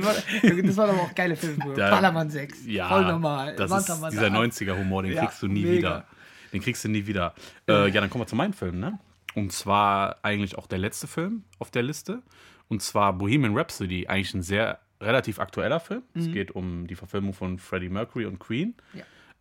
[0.00, 0.14] War,
[0.62, 1.72] das war aber auch geile Filme.
[1.74, 2.66] Da- Ballermann 6.
[2.66, 3.56] Ja, Voll normal.
[3.56, 4.34] Das Manta ist dieser acht.
[4.34, 5.76] 90er-Humor, den Ja, kriegst du nie mega.
[5.78, 6.04] wieder.
[6.52, 7.34] Den kriegst du nie wieder.
[7.68, 8.98] Äh, ja, dann kommen wir zu meinem Film, ne?
[9.34, 12.22] Und zwar eigentlich auch der letzte Film auf der Liste.
[12.68, 16.02] Und zwar Bohemian Rhapsody, eigentlich ein sehr relativ aktueller Film.
[16.14, 18.74] Es geht um die Verfilmung von Freddie Mercury und Queen.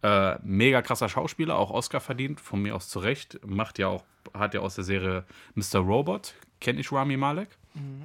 [0.01, 0.33] Ja.
[0.33, 3.39] Äh, mega krasser Schauspieler, auch Oscar verdient, von mir aus zurecht.
[3.45, 5.23] Macht ja auch, hat ja aus der Serie
[5.55, 5.79] Mr.
[5.79, 6.33] Robot,
[6.65, 7.47] kenne ich Rami Malek.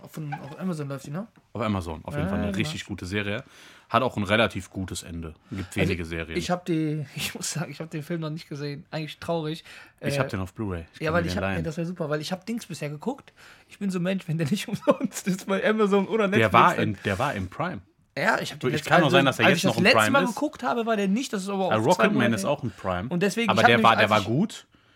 [0.02, 1.26] Auf, von, auf Amazon läuft die, ne?
[1.52, 2.58] Auf Amazon, auf jeden Ja, Fall eine genau.
[2.58, 3.42] richtig gute Serie.
[3.88, 5.34] Hat auch ein relativ gutes Ende.
[5.50, 6.36] Gibt wenige Serien.
[6.36, 8.84] Ich habe die, ich muss sagen, ich habe den Film noch nicht gesehen.
[8.90, 9.64] Eigentlich traurig.
[10.00, 10.84] Ich Äh, habe den auf Blu-ray.
[10.94, 11.64] Ich Ja, weil ich habe, leihen.
[11.64, 13.32] das wäre super, weil ich habe Dings bisher geguckt.
[13.68, 16.50] Ich bin so ein Mensch, wenn der nicht umsonst ist bei Amazon oder Netflix.
[16.50, 17.80] der, war in, der war im Prime.
[18.18, 19.84] Ja, ich habe Ich kann auch sein, dass er als jetzt ich noch das im
[19.84, 20.34] letzte Prime Mal ist.
[20.34, 21.32] geguckt habe, war der nicht.
[21.32, 23.08] Das ist aber auch Äh, Rocketman ist auch ein Prime.
[23.08, 24.26] Und deswegen, aber ich der nämlich, war, der als war ich-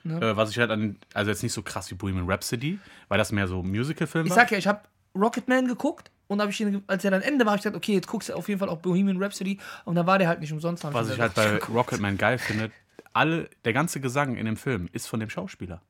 [0.04, 0.22] gut.
[0.22, 3.32] Äh, was ich halt an, also jetzt nicht so krass wie Bohemian Rhapsody, weil das
[3.32, 4.36] mehr so Musical-Film Ich war.
[4.36, 4.80] sag ja, ich habe
[5.16, 7.94] Rocketman geguckt und habe ich ihn, als er dann Ende war, habe ich gesagt, okay,
[7.94, 10.52] jetzt guckst du auf jeden Fall auch Bohemian Rhapsody und dann war der halt nicht
[10.52, 10.84] umsonst.
[10.84, 12.70] Was ich mir halt gedacht, bei Rocketman geil finde,
[13.12, 15.82] alle, der ganze Gesang in dem Film ist von dem Schauspieler.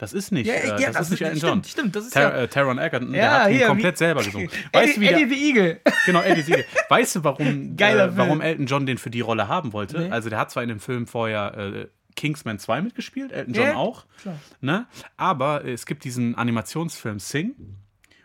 [0.00, 1.64] Das ist nicht, Ja, äh, ja, das, ist nicht Elton John.
[1.64, 4.22] stimmt, das ist Tar ja- äh, Taron Egerton, der Ja, hat ihn komplett wie- selber
[4.22, 4.48] gesungen.
[4.48, 5.80] Eddie, Weißt du, wie der, Eddie the Eagle.
[6.06, 6.64] Genau, Eddie Siegel.
[6.88, 8.40] Weißt du, warum, äh, warum.
[8.40, 9.98] Elton John den für die Rolle haben wollte?
[9.98, 10.10] Nee.
[10.10, 13.74] Also der hat zwar in dem Film vorher äh, Kingsman 2 mitgespielt, Elton John Ja,
[13.76, 14.04] auch.
[14.20, 14.34] klar.
[14.60, 14.86] Ne?
[15.16, 17.54] Aber es gibt diesen Animationsfilm Sing.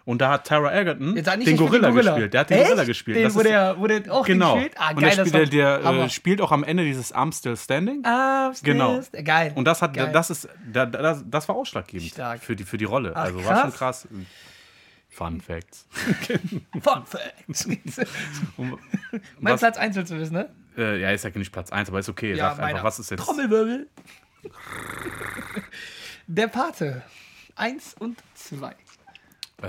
[0.05, 2.12] Und da hat Tara Egerton den Gorilla, Gorilla.
[2.12, 2.33] gespielt.
[2.33, 2.65] Der hat den Echt?
[2.67, 3.15] Gorilla gespielt.
[3.17, 4.55] Den, Das wo, ist- der, wo der auch genau.
[4.55, 4.73] gespielt?
[4.77, 7.15] Ah, und geil, der, das spielt, der, war der äh, spielt auch am Ende dieses
[7.15, 8.03] I'm Still Standing.
[8.05, 9.01] Ah, Genau.
[9.01, 9.23] Stills.
[9.25, 9.53] Geil.
[9.55, 10.12] Und das hat, Geil.
[10.12, 12.41] das ist, da- das, das war ausschlaggebend Stark.
[12.43, 13.13] für die, für die Rolle.
[13.15, 14.05] Ach, also war schon krass.
[14.05, 14.07] krass.
[15.09, 15.88] Fun Facts.
[16.81, 17.65] Fun Facts.
[18.57, 18.77] Und
[19.39, 20.50] mein Platz 1 willst du wissen, ne?
[20.77, 22.36] Äh, ja, ist ja nicht Platz 1, aber ist okay.
[22.36, 22.68] Sag meiner.
[22.70, 23.22] einfach, was ist jetzt.
[23.22, 23.88] Trommelwirbel.
[26.27, 27.03] Der Pate.
[27.56, 28.72] Eins und zwei.
[29.62, 29.68] Äh,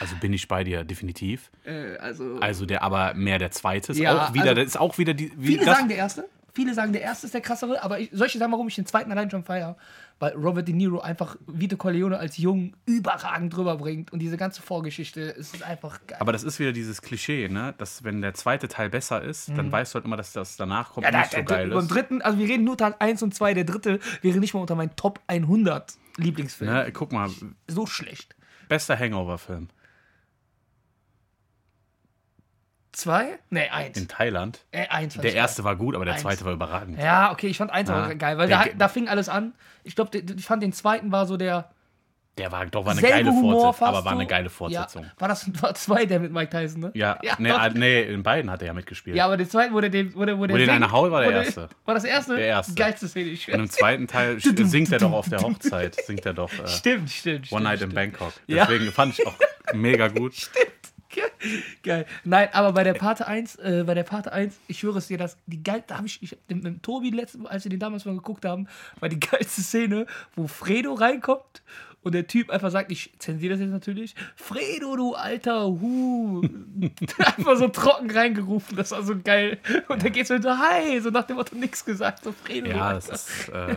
[0.00, 1.50] also bin ich bei dir, definitiv.
[1.64, 4.76] Äh, also, Also der aber mehr der zweite ist Ja, auch wieder, also- das ist
[4.80, 5.32] auch wieder die.
[5.36, 6.28] Wie viele das, sagen der erste.
[6.58, 8.74] Viele sagen, der erste ist der krassere, aber ich, soll ich dir sagen, warum ich
[8.74, 9.76] den zweiten allein schon feiere?
[10.18, 14.60] Weil Robert De Niro einfach Vito Corleone als Jung überragend drüber bringt und diese ganze
[14.60, 16.18] Vorgeschichte ist einfach geil.
[16.20, 17.74] aber das ist wieder dieses Klischee, ne?
[17.78, 20.94] Dass wenn der zweite Teil besser ist, dann weißt du halt immer, dass das danach
[20.94, 21.12] kommt Mhm.
[21.12, 21.88] ja, nicht der, so der, geil beim ist.
[21.88, 24.74] dritten, also wir reden nur Teil 1 und 2, der dritte wäre nicht mal unter
[24.74, 26.74] meinen Top 100 Lieblingsfilmen.
[26.74, 26.90] Ne?
[26.92, 27.30] Guck mal,
[27.68, 28.34] So schlecht.
[28.68, 29.68] bester Hangover-Film
[32.98, 33.38] Zwei?
[33.50, 33.96] Nee, eins.
[33.96, 34.58] in Thailand.
[34.72, 36.22] Äh, eins Der erste war gut, aber der Eins.
[36.24, 36.98] zweite war überragend.
[36.98, 38.06] Ja, okay, ich fand eins Ja.
[38.08, 39.52] auch geil, weil Der da, da fing alles an.
[39.84, 41.70] Ich glaube, ich fand den zweiten war so der
[42.38, 45.04] Der war doch war eine geile Fortsetzung, aber war eine geile Fortsetzung.
[45.04, 46.90] Ja, war das war zwei der mit Mike Tyson, ne?
[46.94, 47.72] Ja, ja, nee, doch.
[47.74, 49.14] nee, in beiden hat er ja mitgespielt.
[49.16, 51.12] Ja, aber der zweite, wo der den, wo der, wo der den singt, eine haut,
[51.12, 51.68] war der wo erste.
[51.84, 52.34] War das erste?
[52.34, 52.74] Der erste.
[52.74, 56.34] Geilste Szene, ich Und im zweiten Teil singt er doch auf der Hochzeit, singt er
[56.34, 57.52] doch äh, Stimmt, stimmt.
[57.52, 57.94] One stimmt, Night in stimmt.
[57.94, 58.32] Bangkok.
[58.48, 58.66] Ja.
[58.66, 59.34] Deswegen fand ich auch
[59.72, 60.50] mega gut.
[61.82, 62.06] Geil.
[62.24, 65.18] Nein, aber bei der Pate 1, äh, bei der Pate 1, ich schwöre es dir,
[65.18, 68.04] das, die geil, da habe ich, ich mit, mit Tobi letzten, als wir den damals
[68.04, 68.68] mal geguckt haben,
[69.00, 71.62] war die geilste Szene, wo Fredo reinkommt
[72.02, 76.42] und der Typ einfach sagt, ich zensiere das jetzt natürlich, Fredo, du alter Hu.
[77.18, 79.58] einfach so trocken reingerufen, das war so geil.
[79.88, 82.68] Und dann geht's mir so, hi, so nach dem Motto nichts gesagt, so Fredo.
[82.68, 83.76] Ja, du das ist, äh,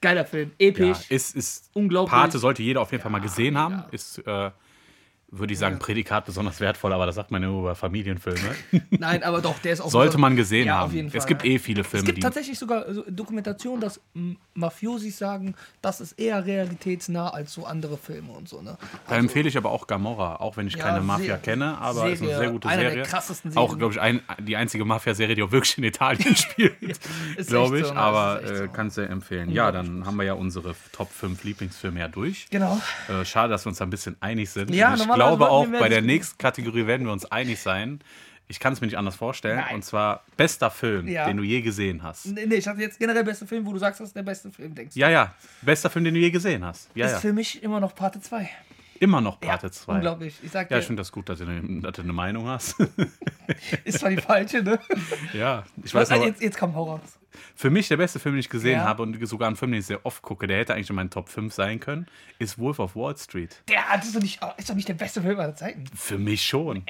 [0.00, 1.10] Geiler Film, ja, episch.
[1.10, 2.12] ist, ist Unglaublich.
[2.12, 3.74] Pate sollte jeder auf jeden Fall mal gesehen haben.
[3.74, 3.88] ja.
[3.90, 4.50] Ist, äh,
[5.32, 8.40] würde ich sagen, Prädikat besonders wertvoll, aber das sagt man ja nur über Familienfilme.
[8.90, 10.92] Nein, aber doch, der ist auch Sollte man gesehen ja, haben.
[10.92, 11.50] Fall, es gibt ja.
[11.52, 12.22] eh viele Es Filme, gibt die.
[12.22, 14.00] tatsächlich sogar so Dokumentation, dass
[14.54, 18.60] Mafiosis sagen, das ist eher realitätsnah als so andere Filme und so.
[18.60, 18.76] Ne?
[19.08, 22.06] Da empfehle ich aber auch Gamorra, auch wenn ich Ja, keine Mafia sehr- kenne, aber
[22.08, 23.06] es ist eine sehr gute eine der Serie.
[23.06, 23.78] krassesten Auch, Serien.
[23.78, 26.74] glaube ich, ein, die einzige Mafia-Serie, die auch wirklich in Italien spielt,
[27.46, 27.86] glaube ich.
[27.86, 28.00] so, ne?
[28.00, 28.68] aber äh, so.
[28.68, 29.50] kannst du empfehlen.
[29.50, 32.48] Ja, dann haben wir ja unsere Top 5 Lieblingsfilme ja durch.
[32.50, 32.80] Genau.
[33.08, 34.74] Äh, schade, dass wir uns da ein bisschen einig sind.
[34.74, 38.00] Ja, normalerweise glaube auch, bei der nächsten Kategorie werden wir uns einig sein.
[38.48, 39.58] Ich kann es mir nicht anders vorstellen.
[39.58, 39.76] Nein.
[39.76, 41.26] Und zwar bester Film, Ja.
[41.26, 42.26] den du je gesehen hast.
[42.26, 44.50] Nee, nee, ich hatte jetzt generell beste Film, wo du sagst, das ist der beste
[44.50, 45.00] Film, denkst du.
[45.00, 45.34] Ja, ja.
[45.62, 46.90] Bester Film, den du je gesehen hast.
[46.96, 47.18] Ja, ist ja.
[47.20, 48.50] für mich immer noch Parte 2.
[48.98, 49.94] Immer noch Parte 2.
[49.94, 50.34] Unglaublich.
[50.42, 52.74] Ich sag Ja, ich finde das gut, dass du, eine, dass du eine Meinung hast.
[53.84, 54.80] ist zwar die falsche, ne?
[55.32, 57.00] ja, ich weiß Was, aber, jetzt, jetzt kommt Horror.
[57.54, 58.84] Für mich der beste Film, den ich gesehen Ja.
[58.84, 61.10] habe und sogar ein Film, den ich sehr oft gucke, der hätte eigentlich in meinen
[61.10, 62.06] Top 5 sein können,
[62.38, 63.62] ist Wolf of Wall Street.
[63.68, 65.84] Der ist doch, nicht, ist doch nicht der beste Film aller Zeiten.
[65.94, 66.84] Für mich schon.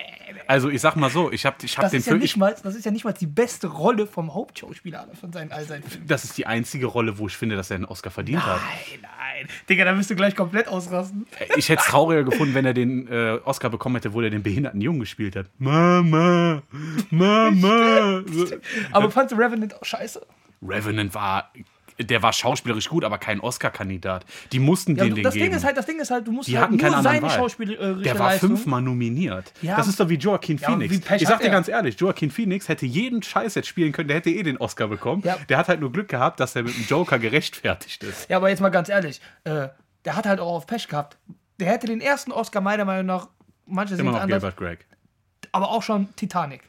[0.46, 2.33] Also ich sag mal so, ich habe ich hab Das den ist, ja Film, nicht
[2.33, 5.64] ich, mal, das ist ja nicht mal die beste Rolle vom Hauptschauspieler von seinen all
[5.64, 6.07] seinen Filmen.
[6.07, 8.59] das ist die einzige Rolle, wo ich finde, dass er einen Oscar verdient hat.
[8.61, 9.48] Nein, nein.
[9.68, 11.26] Digga, da wirst du gleich komplett ausrasten.
[11.57, 14.42] Ich hätte es trauriger gefunden, wenn er den äh, Oscar bekommen hätte, wo er den
[14.42, 15.46] behinderten Jungen gespielt hat.
[15.59, 16.62] Mama,
[17.11, 18.22] Mama.
[18.92, 20.20] Aber fandst du Revenant auch scheiße?
[20.62, 21.51] Revenant war,
[21.99, 24.25] der war schauspielerisch gut, aber kein Oscar-Kandidat.
[24.53, 25.46] Die mussten Ja, den den das geben.
[25.46, 27.31] Ding ist halt, das Ding ist halt, du musst Die halt hatten nur seine Wahl.
[27.31, 28.51] schauspielerische der war Leistung.
[28.51, 29.53] fünfmal nominiert.
[29.61, 29.77] Ja.
[29.77, 30.94] Das ist doch wie Joaquin Ja, Phoenix.
[31.11, 34.16] wie ich sag dir ganz ehrlich, Joaquin Phoenix hätte jeden Scheiß jetzt spielen können, der
[34.18, 35.23] hätte eh den Oscar bekommen.
[35.49, 38.31] Der hat halt nur Glück gehabt, dass er mit dem Joker gerechtfertigt ist.
[38.31, 39.68] Ja, aber jetzt mal ganz ehrlich, äh,
[40.07, 41.18] der hat halt auch auf Pech gehabt.
[41.59, 43.29] Der hätte den ersten Oscar meiner Meinung nach,
[43.66, 44.87] manche sehen Immer noch anders, Gilbert Greg.
[45.53, 46.62] aber auch schon Titanic.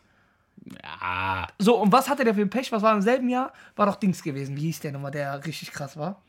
[0.83, 2.71] Ja, So, und was hatte der für ein Pech?
[2.71, 3.51] Was war im selben Jahr?
[3.75, 4.55] War doch Dings gewesen.
[4.55, 6.21] Wie hieß der nochmal, der richtig krass war?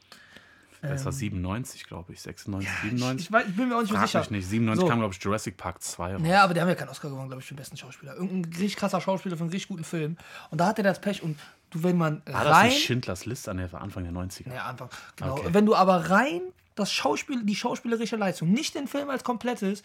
[0.81, 2.21] das war 97, glaube ich.
[2.23, 3.27] 96, 97.
[3.27, 4.19] Ich, weiß, ich bin mir auch nicht Frag sicher.
[4.21, 4.49] mich nicht.
[4.49, 4.89] 97 So.
[4.89, 6.23] kam, glaube ich, Jurassic Park 2 raus.
[6.25, 8.15] Ja, aber die haben ja keinen Oscar gewonnen, glaube ich, für den besten Schauspieler.
[8.17, 10.17] Irgendein richtig krasser Schauspieler für einen richtig guten Film.
[10.51, 11.23] Und da hatte der das Pech.
[11.23, 11.39] Und
[11.71, 12.69] du, wenn man War das rein.
[12.71, 14.53] nicht Schindlers List an der Anfang der 90er?
[14.53, 14.89] Ja, Anfang.
[15.15, 15.35] Genau.
[15.35, 15.49] Okay.
[15.53, 16.41] Wenn du aber rein
[16.75, 19.85] das Schauspiel, die schauspielerische Leistung, nicht den Film als komplettes,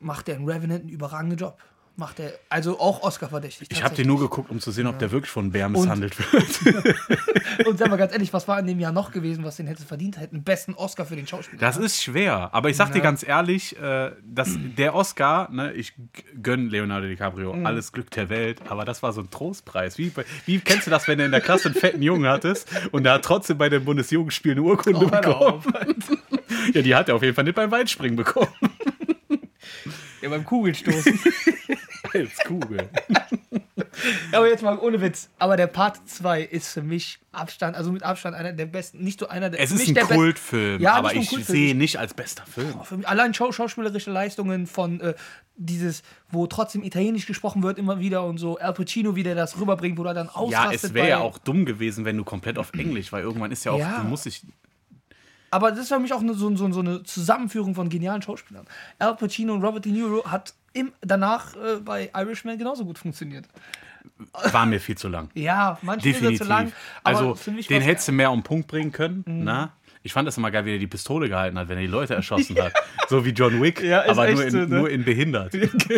[0.00, 1.58] macht der in Revenant einen überragenden Job.
[1.96, 3.68] Macht er, also auch Oscar verdächtig.
[3.70, 7.66] Ich habe den nur geguckt, um zu sehen, ob der wirklich von Bären misshandelt wird.
[7.68, 9.84] Und sag mal ganz ehrlich, was war in dem Jahr noch gewesen, was den hätte
[9.84, 10.42] verdient hätten?
[10.42, 11.60] Besten Oscar für den Schauspieler.
[11.60, 12.50] Das ist schwer.
[12.52, 15.92] Aber ich sag dir ganz ehrlich, äh, dass der Oscar, ne, ich
[16.42, 17.64] gönne Leonardo DiCaprio Mhm.
[17.64, 19.96] alles Glück der Welt, aber das war so ein Trostpreis.
[19.96, 20.10] Wie,
[20.46, 23.12] wie kennst du das, wenn du in der Klasse einen fetten Jungen hattest und der
[23.12, 25.62] hat trotzdem bei dem Bundesjugendspiel eine Urkunde Oh, bekommen?
[26.72, 28.48] Ja, die hat er auf jeden Fall nicht beim Weitspringen bekommen.
[30.22, 31.20] Ja, beim Kugelstoßen.
[32.14, 32.88] Als Kugel.
[34.32, 35.28] Aber jetzt mal ohne Witz.
[35.38, 39.20] Aber der Part 2 ist für mich Abstand, also mit Abstand einer der besten, nicht
[39.20, 42.44] so einer der Es ist ein Kultfilm, Ja, aber ich sehe ihn nicht als bester
[42.46, 42.74] Film.
[42.84, 45.14] Für mich allein schau schauspielerische Leistungen von äh,
[45.56, 49.58] dieses, wo trotzdem Italienisch gesprochen wird immer wieder und so Al Pacino, wie der das
[49.60, 50.84] rüberbringt, wo er dann Ja, ausrastet.
[50.84, 53.72] es wäre ja auch dumm gewesen, wenn du komplett auf Englisch, weil irgendwann ist ja
[53.72, 54.00] auch, Ja.
[54.02, 54.42] du musst dich.
[55.50, 58.66] Aber das ist für mich auch eine, so, so, so eine Zusammenführung von genialen Schauspielern.
[58.98, 63.46] Al Pacino und Robert De Niro hat im, danach äh, bei Irishman genauso gut funktioniert.
[64.52, 65.30] War mir viel zu lang.
[65.34, 66.42] Ja, manchmal Definitiv.
[66.42, 66.72] zu lang.
[67.02, 67.36] Also,
[67.70, 69.24] den hättest du mehr um den Punkt bringen können.
[69.26, 69.44] Mhm.
[69.44, 69.72] Na?
[70.06, 72.14] Ich fand das immer geil, wie er die Pistole gehalten hat, wenn er die Leute
[72.14, 72.74] erschossen hat.
[73.08, 74.66] So wie John Wick, Ja, aber nur in, so, ne?
[74.66, 75.54] nur in behindert.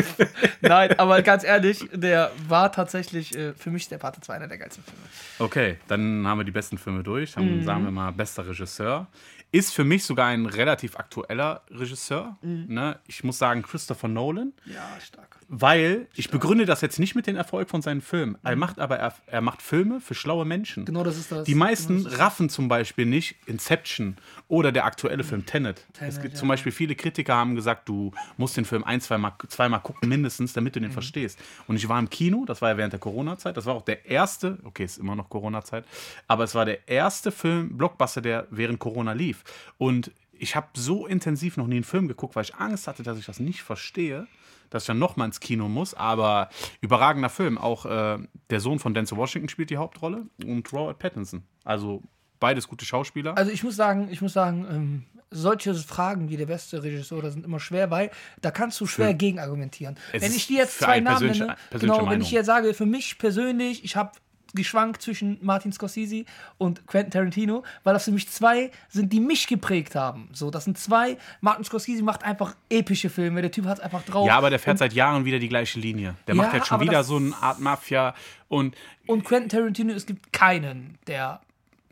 [0.61, 4.59] Nein, aber ganz ehrlich, der war tatsächlich äh, für mich der Pate 2 einer der
[4.59, 5.01] geilsten Filme.
[5.41, 7.33] Okay, dann haben wir die besten Filme durch.
[7.33, 7.65] Dann Mhm.
[7.65, 9.09] sagen wir mal, bester Regisseur.
[9.57, 12.37] Ist für mich sogar ein relativ aktueller Regisseur.
[12.42, 12.66] Mhm.
[12.69, 12.99] Ne?
[13.07, 14.53] Ich muss sagen, Christopher Nolan.
[14.66, 15.37] Ja, stark.
[15.49, 18.37] Weil ich begründe das jetzt nicht mit dem Erfolg von seinen Filmen.
[18.42, 20.81] Er macht aber er, er macht Filme für schlaue Menschen.
[20.83, 20.87] Mhm.
[20.87, 21.45] Genau das ist das.
[21.45, 24.16] Die meisten Genau das raffen zum Beispiel nicht Inception
[24.49, 25.87] oder der aktuelle Film Tenet.
[25.92, 26.38] es Tenet, gibt ja.
[26.40, 30.53] zum Beispiel viele Kritiker haben gesagt, du musst den Film ein, zweimal zweimal gucken mindestens,
[30.53, 30.81] damit Mhm.
[30.81, 31.38] du den verstehst.
[31.69, 33.57] Und ich war im Kino, das war ja während der Corona-Zeit.
[33.57, 35.85] Das war auch der erste, okay, ist immer noch Corona-Zeit,
[36.27, 39.45] aber es war der erste Film Blockbuster, der während Corona lief.
[39.78, 43.18] Und ich habe so intensiv noch nie einen Film geguckt, weil ich Angst hatte, dass
[43.18, 44.26] ich das nicht verstehe.
[44.70, 47.56] Dass ich dann nochmal ins Kino muss, aber überragender Film.
[47.56, 48.18] Auch äh,
[48.50, 51.44] der Sohn von Denzel Washington spielt die Hauptrolle und Robert Pattinson.
[51.62, 52.02] Also
[52.40, 53.37] beides gute Schauspieler.
[53.38, 57.44] Also ich muss sagen, ich muss sagen, ähm, solche Fragen wie der beste Regisseur sind
[57.44, 59.96] immer schwer, weil da kannst du schwer gegen argumentieren.
[60.12, 63.18] Es Wenn ich dir jetzt zwei Namen nenne, genau, wenn ich jetzt sage, für mich
[63.18, 64.12] persönlich, ich habe
[64.57, 66.25] geschwankt zwischen Martin Scorsese
[66.59, 70.29] und Quentin Tarantino, weil das für mich zwei sind, die mich geprägt haben.
[70.33, 71.16] So, das sind zwei.
[71.40, 73.40] Martin Scorsese macht einfach epische Filme.
[73.42, 74.27] Der Typ hat einfach drauf.
[74.27, 76.16] ja, aber der fährt seit Jahren wieder die gleiche Linie.
[76.27, 78.14] Der Ja, macht jetzt schon wieder so eine Art Mafia
[78.49, 78.75] und
[79.07, 81.40] Und Quentin Tarantino, es gibt keinen, der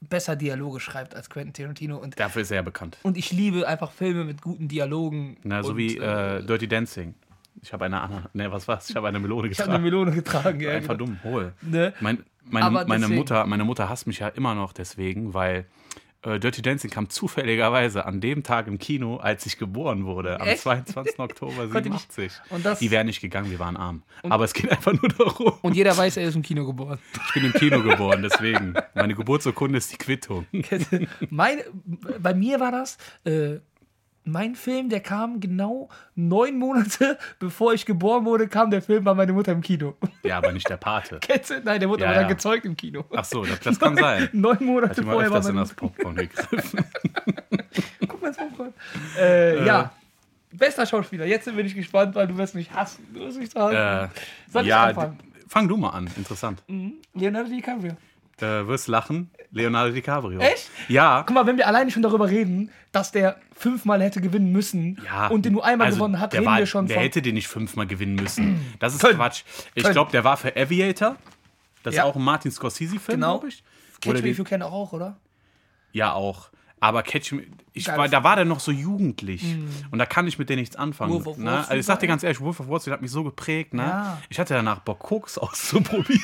[0.01, 1.97] besser Dialoge schreibt als Quentin Tarantino.
[1.97, 2.99] Und, dafür ist er ja bekannt.
[3.03, 5.37] und ich liebe einfach Filme mit guten Dialogen.
[5.45, 7.15] Na, so und, wie äh, Dirty Dancing.
[7.63, 8.91] Ich habe eine Ana ne, was war's?
[8.91, 9.85] Ich habe eine Melone Ich habe eine getragen.
[9.85, 10.61] Melone getragen.
[10.61, 11.07] Ja, Einfach genau.
[11.11, 11.53] dumm, hol.
[11.63, 11.93] Ne?
[12.01, 15.67] Mein, meine, Aber meine, Mutter, meine Mutter hasst mich ja immer noch deswegen, weil
[16.23, 20.47] äh, Dirty Dancing kam zufälligerweise an dem Tag im Kino, als ich geboren wurde, am
[20.49, 20.63] Echt?
[20.63, 21.19] 22.
[21.19, 22.33] Oktober Konnte nicht- 87.
[22.51, 24.03] Und das- Die wären nicht gegangen, wir waren arm.
[24.23, 25.53] Aber es geht einfach nur darum.
[25.63, 26.99] Und jeder weiß, er ist im Kino geboren.
[27.29, 28.75] Ich bin im Kino geboren, deswegen.
[28.95, 30.47] Meine Geburtsurkunde ist die Quittung.
[31.31, 31.65] Meine,
[32.21, 33.59] bei mir war das äh,
[34.25, 39.15] mein Film, der kam genau neun Monate bevor ich geboren wurde, kam der Film bei
[39.15, 39.95] meiner Mutter im Kino.
[40.23, 41.19] Ja, aber nicht der Pate.
[41.21, 41.61] Kennst du?
[41.63, 42.35] Nein, der wurde Ja, aber dann ja.
[42.35, 43.05] gezeugt im Kino.
[43.15, 44.29] Ach so, das, das kann sein.
[44.33, 46.85] Neun Monate Hat vorher war öfters in das Popcorn gegriffen.
[48.09, 48.73] Guck mal, das Popcorn.
[49.19, 49.93] Äh, Ja.
[50.53, 51.27] Bester Schauspieler.
[51.27, 53.05] Jetzt bin ich gespannt, weil du wirst mich hassen.
[53.13, 53.75] Du wirst mich so hassen.
[53.77, 54.09] Äh,
[54.51, 55.19] Soll ich ja, anfangen?
[55.49, 56.09] fang du mal an.
[56.17, 56.63] Interessant.
[57.13, 57.97] Leonardo DiCaprio.
[58.41, 59.31] Äh, wirst lachen.
[59.53, 60.41] Leonardo DiCaprio.
[60.41, 60.69] Echt?
[60.89, 61.23] Ja.
[61.27, 65.29] Guck mal, wenn wir alleine schon darüber reden, dass der fünfmal hätte gewinnen müssen Ja,
[65.29, 67.05] und den nur einmal also gewonnen hat, der reden war, wir schon Der von.
[67.05, 68.61] hätte den nicht fünfmal gewinnen müssen.
[68.81, 69.17] Das ist Können.
[69.17, 69.43] Quatsch.
[69.75, 71.17] Ich glaube, der war für Aviator.
[71.85, 72.03] Das Ja.
[72.03, 73.35] ist auch ein Martin Scorsese-Film, Genau.
[73.39, 73.63] glaube ich.
[74.01, 75.17] Catch Me If You Can auch, oder?
[75.93, 76.49] Ja, auch.
[76.85, 79.43] Aber Catch Me, ich war, da war der noch so jugendlich.
[79.91, 81.15] Und da kann ich mit dem nichts anfangen.
[81.15, 81.51] Wolf of ne?
[81.61, 83.73] Also ich sag dir ganz ehrlich, Wolf of Wall Street hat mich so geprägt.
[83.73, 83.85] Ne?
[83.85, 84.21] Ja.
[84.29, 86.21] Ich hatte danach Bock, Koks auszuprobieren.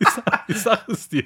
[0.00, 1.22] ich, sag, ich sag es dir.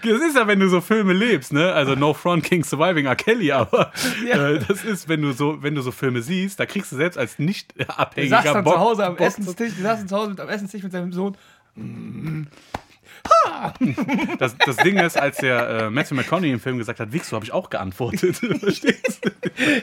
[0.00, 1.72] Das ist ja, wenn du so Filme lebst, ne?
[1.72, 3.16] Also No Front King Surviving R.
[3.16, 3.90] Kelly, aber
[4.24, 4.50] Ja.
[4.50, 7.18] äh, das ist, wenn du so, wenn du so Filme siehst, da kriegst du selbst
[7.18, 10.40] als nicht Er abhängiger saß dann Bock, zu Hause am Bock Essenstisch, zu Hause mit,
[10.40, 11.36] am Essenstisch mit seinem Sohn.
[14.38, 17.36] Das, das Ding ist, als der äh, Matthew McConaughey im Film gesagt hat, Wichs, so
[17.36, 18.36] habe ich auch geantwortet.
[18.60, 19.30] Verstehst du?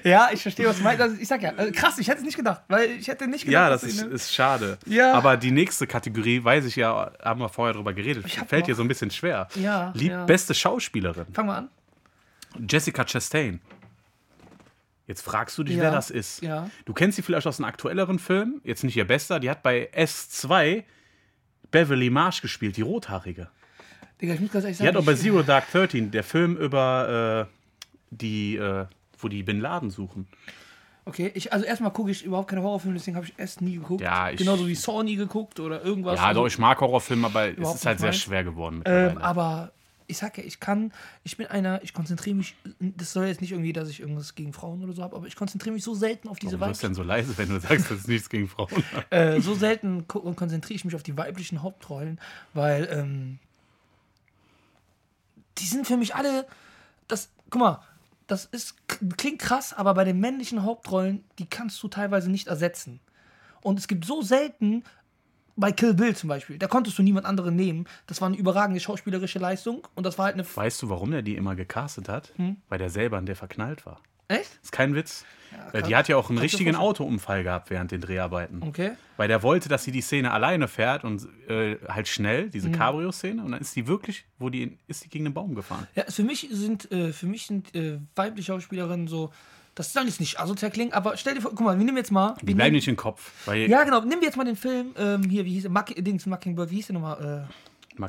[0.10, 1.02] Ja, ich verstehe, was du meinst.
[1.02, 3.46] Also ich sag ja, äh, krass, ich hätte es nicht gedacht, weil ich hätte nicht
[3.46, 4.78] gedacht, Ja, das ist, du ist schade.
[4.86, 5.14] Ja.
[5.14, 8.84] Aber die nächste Kategorie, weiß ich ja, haben wir vorher drüber geredet, fällt dir so
[8.84, 9.48] ein bisschen schwer.
[9.56, 10.26] Ja, Lieb ja.
[10.26, 11.70] beste Schauspielerin, Fang mal an.
[12.70, 13.60] Jessica Chastain.
[15.08, 15.84] Jetzt fragst du dich, Ja.
[15.84, 16.42] wer das ist.
[16.42, 16.70] Ja.
[16.86, 19.90] Du kennst sie vielleicht aus einem aktuelleren Film, jetzt nicht ihr bester, die hat bei
[19.96, 20.84] S2
[21.74, 23.50] Beverly Marsh gespielt, die Rothaarige.
[24.22, 24.96] Digga, ich muss ganz ehrlich Die sagen.
[24.96, 27.54] hat auch bei Zero Dark Thirteen, der Film über äh,
[28.12, 28.86] die, äh,
[29.20, 30.28] wo die Bin Laden suchen.
[31.06, 34.02] Okay, ich, also erstmal gucke ich überhaupt keine Horrorfilme, deswegen habe ich erst nie geguckt.
[34.02, 36.18] Ja, ich- Genauso wie Saw nie geguckt oder irgendwas.
[36.18, 39.74] Ja, Also, doch, ich mag Horrorfilme, aber es ist halt sehr schwer geworden ähm, aber
[40.08, 40.92] ich sag ja, ich kann,
[41.24, 44.54] ich bin einer, ich konzentriere mich, das soll jetzt nicht irgendwie, dass ich irgendwas gegen
[44.54, 46.88] Frauen oder so habe, aber ich konzentriere mich so selten auf diese Warum wirst du
[46.88, 48.70] weiblichen, denn so leise, wenn du sagst, das ist nichts gegen Frauen?
[49.10, 52.20] äh, so selten ko- konzentriere ich mich auf die weiblichen Hauptrollen,
[52.54, 53.40] weil ähm,
[55.58, 56.48] die sind für mich alle,
[57.08, 57.82] das, guck mal,
[58.28, 58.76] das ist,
[59.18, 63.00] klingt krass, aber bei den männlichen Hauptrollen, die kannst du teilweise nicht ersetzen.
[63.62, 64.84] Und es gibt so selten
[65.56, 67.86] bei Kill Bill zum Beispiel, da konntest du niemand anderen nehmen.
[68.08, 70.46] Das war eine überragende schauspielerische Leistung und das war halt eine.
[70.56, 72.34] Weißt du, warum der die immer gecastet hat?
[72.38, 72.58] Hm?
[72.70, 74.00] Weil der selber an der verknallt war.
[74.30, 74.60] Echt?
[74.64, 75.26] Ist kein Witz.
[75.74, 76.76] Äh, kann- die hat ja auch einen richtigen.
[76.76, 78.64] Autounfall gehabt während den Dreharbeiten.
[78.64, 78.94] Okay.
[79.18, 82.74] Weil der wollte, dass sie die Szene alleine fährt und äh, halt schnell, diese Mhm.
[82.74, 83.44] Cabrio-Szene.
[83.44, 85.86] Und dann ist die wirklich, wo die in, ist die gegen den Baum gefahren.
[85.94, 89.32] Ja, für mich sind, äh, für mich sind äh, weibliche Schauspielerinnen so.
[89.76, 92.12] Das soll jetzt nicht asozial klingen, aber stell dir vor, guck mal, wir nehmen jetzt
[92.12, 92.36] mal.
[92.42, 93.32] Die bleiben nehmen, nicht im Kopf.
[93.46, 94.02] Weil Ja, genau.
[94.02, 95.72] Nehmen wir jetzt mal den Film, ähm, hier, wie hieß der?
[95.72, 97.48] Muck, Dings, Mockingbird, wie hieß der nochmal?
[97.50, 98.04] Äh,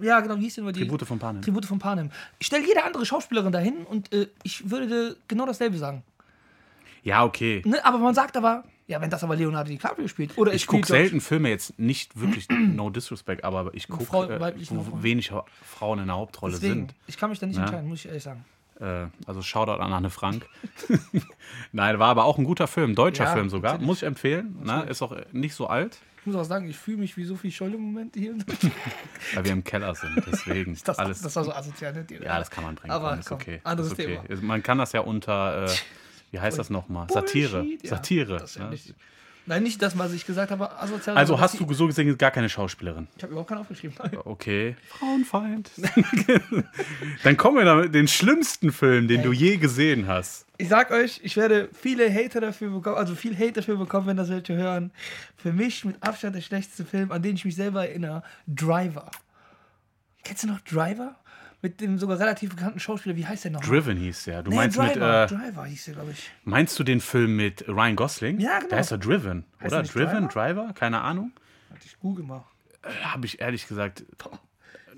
[0.00, 0.72] ja, genau, wie hieß der nochmal?
[0.72, 1.42] Die- Tribute von Panem.
[1.42, 2.10] Tribute von Panem.
[2.38, 6.02] Ich stelle jede andere Schauspielerin dahin und äh, ich würde genau dasselbe sagen.
[7.02, 7.62] Ja, okay.
[7.64, 7.84] Ne?
[7.84, 10.36] Aber man sagt aber, ja, wenn das aber Leonardo DiCaprio spielt.
[10.38, 15.02] Oder Ich gucke selten Filme jetzt nicht wirklich, no disrespect, aber ich gucke, äh, wo
[15.02, 15.30] wenig
[15.64, 16.94] Frauen in der Hauptrolle Deswegen, sind.
[17.06, 17.62] ich kann mich da nicht Ja.
[17.64, 18.44] entscheiden, muss ich ehrlich sagen.
[18.80, 20.46] Äh, also Shoutout an Anne Frank.
[21.72, 23.72] Nein, war aber auch ein guter Film, deutscher Ja, Film sogar.
[23.72, 23.86] natürlich.
[23.86, 24.56] Muss ich empfehlen.
[24.62, 24.84] Ne?
[24.88, 27.74] Ist auch nicht so alt, Ich muss auch sagen, ich fühle mich wie Sophie Scholl
[27.74, 28.34] im Moment hier.
[29.34, 30.22] weil wir im Keller sind.
[30.26, 31.22] Deswegen Das, alles.
[31.22, 32.06] das war so asozial, ne?
[32.22, 32.90] ja, das kann man bringen.
[32.92, 33.60] Aber komm, ist okay.
[33.64, 34.20] anderes ist okay.
[34.26, 34.42] Thema.
[34.42, 35.70] Man kann das ja unter, äh,
[36.32, 37.06] wie heißt das nochmal?
[37.10, 37.64] Satire.
[37.82, 37.90] Ja.
[37.90, 38.38] Satire.
[38.38, 38.76] Das ist ja ne?
[39.46, 41.16] Nein, nicht das, was ich gesagt habe, asozial.
[41.16, 43.08] Also hast du so gesehen gar keine Schauspielerin.
[43.16, 43.96] Ich habe überhaupt keinen aufgeschrieben.
[43.98, 44.18] Nein.
[44.24, 44.76] Okay.
[44.88, 45.70] Frauenfeind.
[47.22, 50.46] Dann kommen wir damit den schlimmsten Film, den du je gesehen hast.
[50.56, 54.16] Ich sag euch, ich werde viele Hater dafür bekommen, also viel Hate dafür bekommen, wenn
[54.16, 54.92] das welche hören.
[55.36, 59.10] Für mich mit Abstand der schlechteste Film, an den ich mich selber erinnere, Driver.
[60.22, 61.16] Kennst du noch Driver?
[61.64, 63.62] Mit dem sogar relativ bekannten Schauspieler, wie heißt der noch?
[63.62, 64.42] Driven hieß der.
[64.42, 65.24] Du Nee, meinst mit, Driver.
[65.24, 66.30] äh, Driver hieß der, glaube ich.
[66.44, 68.38] meinst du den Film mit Ryan Gosling?
[68.38, 68.68] Ja, genau.
[68.68, 69.82] Der heißt doch Driven, Heißt oder?
[69.82, 70.74] Driven, Driver?
[70.74, 71.32] Keine Ahnung.
[71.70, 72.44] Warte, ich google mal.
[73.04, 74.04] Habe ich ehrlich gesagt,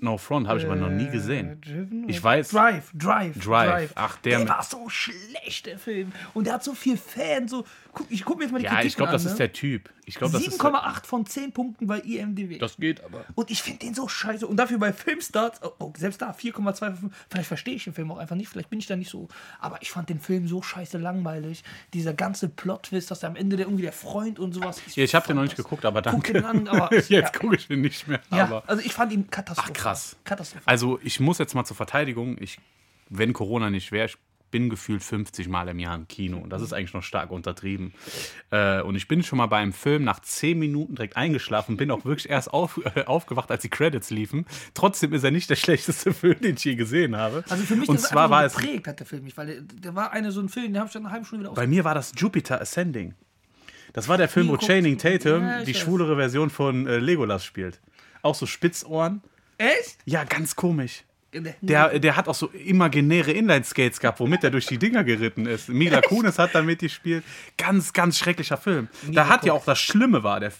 [0.03, 1.61] no front, habe ich aber noch nie Äh, gesehen.
[1.61, 2.09] Driven?
[2.09, 3.91] Ich weiß- Drive, Drive, Drive.
[3.95, 6.11] Ach, der der mit- war so schlecht, der Film.
[6.33, 7.51] Und der hat so viel Fans.
[7.51, 9.33] So, guck, ich gucke mir jetzt mal die Ja, Kritiken ich glaube, das an, ist
[9.33, 9.37] ne?
[9.47, 9.89] der Typ.
[10.09, 10.61] Ich glaube, das ist.
[10.61, 12.59] 7,8 von 10 Punkten bei IMDb.
[12.59, 13.25] Das geht aber.
[13.35, 14.47] Und ich finde den so scheiße.
[14.47, 17.25] Und dafür bei Filmstarts, oh, oh, selbst da 4,2 von 5.
[17.29, 18.47] Vielleicht verstehe ich den Film auch einfach nicht.
[18.47, 19.27] Vielleicht bin ich da nicht so.
[19.59, 21.61] Aber ich fand den Film so scheiße langweilig.
[21.93, 24.95] Dieser ganze Plot-Twist, dass der am Ende der irgendwie der Freund und sowas ist.
[24.95, 26.33] Ja, ich habe den noch nicht das- geguckt, aber Guck danke.
[26.33, 26.93] den an, aber.
[26.93, 28.21] Jetzt ja, gucke ich den nicht mehr.
[28.31, 28.63] ja, aber.
[28.65, 29.71] also ich fand ihn katastrophal.
[29.71, 30.17] Ach, krass.
[30.23, 30.63] Katastrophal.
[30.65, 32.37] Also, ich muss jetzt mal zur Verteidigung.
[32.39, 32.59] Ich,
[33.09, 34.17] wenn Corona nicht wäre, ich
[34.51, 36.37] bin gefühlt 50 Mal im Jahr im Kino.
[36.37, 37.93] Und das ist eigentlich noch stark untertrieben.
[38.49, 42.05] Äh, und ich bin schon mal beim Film nach 10 Minuten direkt eingeschlafen, bin auch
[42.05, 44.45] wirklich erst auf, äh, aufgewacht, als die Credits liefen.
[44.73, 47.43] Trotzdem ist er nicht der schlechteste Film, den ich je gesehen habe.
[47.49, 49.95] Also für mich und es zwar war es geprägt, hat der Film mich, weil der,
[49.95, 51.53] war eine so ein Film, den habe ich dann eine halbe Stunde wieder.
[51.53, 53.15] Bei mir war das Jupiter Ascending.
[53.93, 54.57] Das war der Film, wo.
[54.57, 57.81] Channing Tatum Ja, die schwulere Version von äh, Legolas spielt.
[58.21, 59.21] Auch so Spitzohren.
[59.57, 59.97] Echt?
[60.05, 61.03] Ja, ganz komisch.
[61.61, 65.67] Der, Der, hat auch so imaginäre Inline-Skates gehabt, womit er durch die Dinger geritten ist.
[65.69, 67.23] Mila Kunis hat damit gespielt.
[67.57, 68.87] Ganz, ganz schrecklicher Film.
[69.11, 70.53] Da hat ja auch das Schlimme war, der,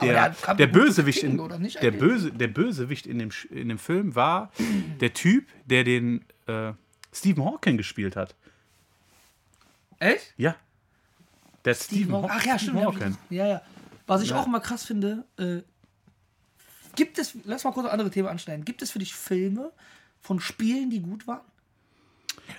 [0.00, 1.36] der, der der Bösewicht in,
[1.80, 1.90] der?
[1.92, 4.50] Böse, der Bösewicht in dem, in dem Film war
[5.00, 6.72] der Typ, der den äh,
[7.12, 8.34] Stephen Hawking gespielt hat.
[10.00, 10.34] Echt?
[10.36, 10.56] Ja.
[11.64, 12.84] Der Stephen, Haw Ach ja, stimmt.
[12.84, 13.16] Hawking.
[13.30, 13.62] Ja, ja.
[14.06, 14.40] Was ich Ja.
[14.40, 15.58] auch immer krass finde, äh,
[16.98, 18.64] gibt es, lass mal kurz ein andere Thema anschneiden.
[18.64, 19.70] Gibt es für dich Filme
[20.20, 21.40] von Spielen, die gut waren?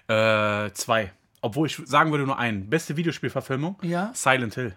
[0.07, 1.11] Äh, zwei.
[1.41, 2.69] Obwohl ich sagen würde nur einen.
[2.69, 3.77] Beste Videospielverfilmung?
[3.81, 4.11] Ja.
[4.15, 4.75] Silent Hill.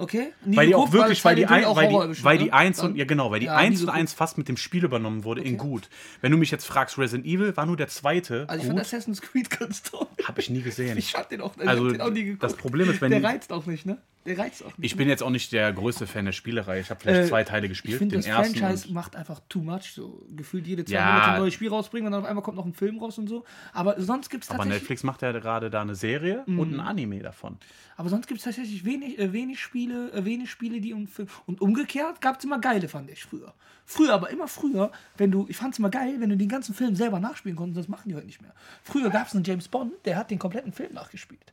[0.00, 0.32] Okay?
[0.44, 2.52] Nie Weil die auch wirklich, weil die, ein, weil die, weil die ne?
[2.52, 3.88] 1 und, ja genau, weil die Ja, 1 und.
[3.88, 5.88] 1 fast mit dem Spiel übernommen wurde in gut.
[6.20, 8.44] Wenn du mich jetzt fragst, Resident Evil war nur der zweite.
[8.48, 8.86] Also ich fand gut.
[8.86, 10.06] Assassin's Creed ganz toll.
[10.22, 10.96] Habe ich nie gesehen.
[10.96, 12.44] Ich fand den auch, Also, hab den auch nie geguckt.
[12.44, 13.98] das Problem ist, wenn Der reizt auch nicht, ne?
[14.36, 14.78] Reizt auch nicht.
[14.92, 16.80] Ich bin jetzt auch nicht der größte Fan der Spielerei.
[16.80, 17.98] Ich habe vielleicht Äh, zwei Teile Ich gespielt.
[17.98, 18.56] finde, Den das ersten.
[18.58, 19.92] Franchise und- macht einfach too much.
[19.94, 21.12] So gefühlt jede zwei Ja.
[21.12, 23.28] Monate ein neues Spiel rausbringen und dann auf einmal kommt noch ein Film raus und
[23.28, 23.44] so.
[23.72, 24.82] Aber sonst gibt es Aber tatsächlich.
[24.82, 26.80] Netflix macht ja gerade da eine Serie und Mhm.
[26.80, 27.56] ein Anime davon.
[27.96, 31.28] Aber sonst gibt es tatsächlich wenig, äh, wenig Spiele, äh, wenig Spiele, die um Film.
[31.46, 33.54] Und umgekehrt gab es immer geile, fand ich früher.
[33.84, 36.74] Früher, aber immer früher, wenn du, ich fand es immer geil, wenn du den ganzen
[36.74, 38.52] Film selber nachspielen konntest, das machen die heute nicht mehr.
[38.82, 41.52] Früher gab es einen James Bond, der hat den kompletten Film nachgespielt.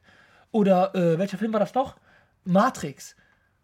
[0.51, 1.95] Oder äh, welcher Film war das doch?
[2.45, 3.15] Matrix.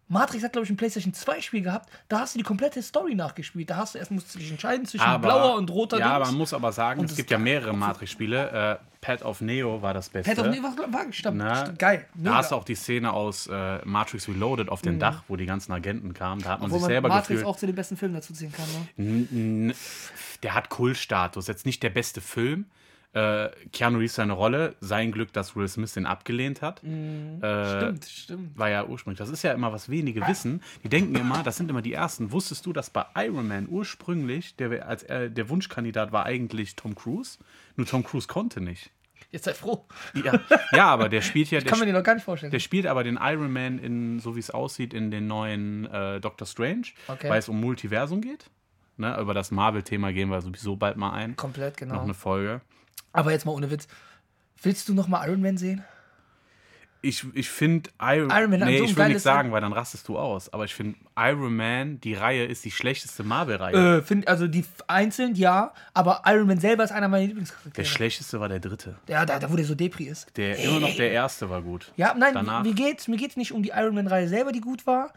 [0.08, 3.14] Matrix hat, glaube ich, ein PlayStation 2 Spiel gehabt, da hast du die komplette Story
[3.14, 3.70] nachgespielt.
[3.70, 6.28] Da hast du erst musst du dich entscheiden zwischen blauer und roter Ja, Dings.
[6.28, 8.78] man muss aber sagen, Und es gibt ja mehrere Matrix-Spiele.
[8.82, 10.30] Äh, Pad of Neo war das Beste.
[10.34, 12.06] Pet of Neo war, war Na, stimmt, geil.
[12.14, 15.46] Da hast du auch die Szene aus äh, Matrix Reloaded auf dem Dach, wo die
[15.46, 16.42] ganzen Agenten kamen.
[16.42, 16.74] Da hat man Mhm.
[16.74, 17.46] Obwohl sich man selber Matrix gefühlt.
[17.46, 18.66] auch zu den besten Filmen dazu ziehen kann.
[18.98, 19.74] Ne?
[20.42, 21.46] Der hat Kultstatus.
[21.46, 22.66] Jetzt nicht der beste Film.
[23.14, 24.74] Äh, Keanu Reeves seine Rolle.
[24.80, 26.82] Sein Glück, dass Will Smith den abgelehnt hat.
[26.82, 28.58] Äh, Stimmt, stimmt.
[28.58, 29.18] War ja ursprünglich.
[29.18, 30.62] Das ist ja immer, was wenige wissen.
[30.82, 32.32] Die denken immer, das sind immer die Ersten.
[32.32, 36.94] Wusstest du, dass bei Iron Man ursprünglich der, als, äh, der Wunschkandidat war eigentlich Tom
[36.94, 37.38] Cruise?
[37.76, 38.90] Nur Tom Cruise konnte nicht.
[39.30, 39.86] Jetzt sei froh.
[40.14, 40.40] Ja,
[40.72, 41.60] ja aber der spielt ja.
[41.60, 42.50] Der, kann mir den noch gar nicht vorstellen.
[42.50, 46.20] der spielt aber den Iron Man in, so wie es aussieht, in den neuen äh,
[46.20, 47.30] Doctor Strange, Okay.
[47.30, 48.50] weil es um Multiversum geht.
[48.98, 51.34] Ne, über das Marvel-Thema gehen wir sowieso bald mal ein.
[51.36, 52.02] Komplett, Noch genau.
[52.02, 52.60] eine Folge.
[53.12, 53.86] Aber jetzt mal ohne Witz.
[54.62, 55.84] Willst du noch mal Iron Man sehen?
[57.04, 60.06] Ich, ich finde Iron, Iron Man Nee, so ich will nichts sagen, weil dann rastest
[60.06, 60.52] du aus.
[60.52, 63.98] Aber ich finde Iron Man, die Reihe ist die schlechteste Marvel-Reihe.
[63.98, 67.84] Äh, find, also die einzeln ja, aber Iron Man selber ist einer meiner der Lieblingscharaktere.
[67.84, 68.94] schlechteste war der dritte.
[69.08, 70.36] Ja, da, da wo der so Depri ist.
[70.36, 71.90] Der immer noch der erste war gut.
[71.96, 74.86] Ja, nein, Danach- mir geht's, mir geht's nicht um die Iron Man-Reihe selber, die gut
[74.86, 75.12] war,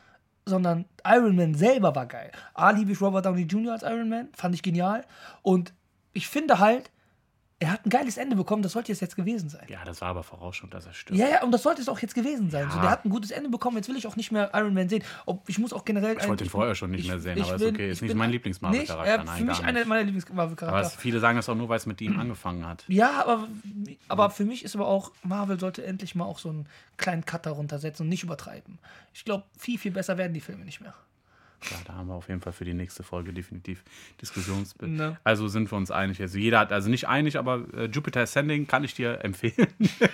[0.47, 2.31] sondern Iron Man selber war geil.
[2.55, 3.73] A, liebe ich Robert Downey Jr.
[3.73, 5.05] als Iron Man, fand ich genial.
[5.43, 5.71] Und
[6.13, 6.89] ich finde halt,
[7.65, 9.65] er hat ein geiles Ende bekommen, das sollte es jetzt gewesen sein.
[9.67, 11.19] Ja, das war aber vorausschauend, dass er stirbt.
[11.19, 12.69] Ja, ja, und das sollte es auch jetzt gewesen sein.
[12.69, 12.81] So, Ja.
[12.81, 15.03] der hat ein gutes Ende bekommen, jetzt will ich auch nicht mehr Iron Man sehen.
[15.25, 16.17] Ob, ich muss auch generell.
[16.19, 17.89] Ich wollte ihn vorher schon nicht mehr sehen, aber ist okay.
[17.89, 20.87] Ist nicht mein Lieblings-Marvel-Charakter, äh, für mich einer meiner Aber Lieblings-Marvel-Charakter.
[20.87, 22.83] es, viele sagen das auch nur, weil es mit ihm angefangen hat.
[22.87, 23.47] Ja, aber,
[24.07, 27.51] aber für mich ist aber auch, Marvel sollte endlich mal auch so einen kleinen Cutter
[27.51, 28.79] runtersetzen und nicht übertreiben.
[29.13, 30.93] Ich glaube, viel, viel besser werden die Filme nicht mehr.
[31.71, 33.83] Ja, da haben wir auf jeden Fall für die nächste Folge definitiv
[34.21, 34.91] Diskussionsbild.
[34.91, 35.17] Ne.
[35.23, 36.21] Also sind wir uns einig.
[36.21, 39.67] Also jeder hat, also nicht einig, aber äh, Jupiter Ascending kann ich dir empfehlen,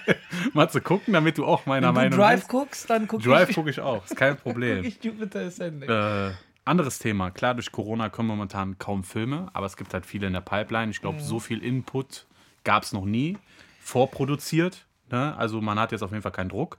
[0.54, 2.50] mal zu gucken, damit du auch meiner Wenn Meinung du Drive bist.
[2.50, 4.84] guckst, dann guck Drive ich, gucke ich auch, ist kein guck Problem.
[4.86, 5.90] ich Jupiter Ascending.
[5.90, 6.32] Äh,
[6.64, 7.32] anderes Thema.
[7.32, 10.92] Klar, durch Corona kommen momentan kaum Filme, aber es gibt halt viele in der Pipeline.
[10.92, 11.24] Ich glaube, Mhm.
[11.24, 12.28] so viel Input
[12.64, 13.38] gab es noch nie.
[13.82, 14.86] Vorproduziert.
[15.10, 15.36] Ne?
[15.38, 16.78] Also man hat jetzt auf jeden Fall keinen Druck.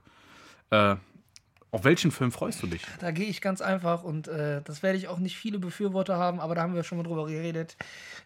[0.71, 0.95] Äh,
[1.73, 2.83] auf welchen Film freust du dich?
[2.99, 6.39] Da gehe ich ganz einfach und äh, das werde ich auch nicht viele Befürworter haben,
[6.39, 7.75] aber da haben wir schon mal drüber geredet.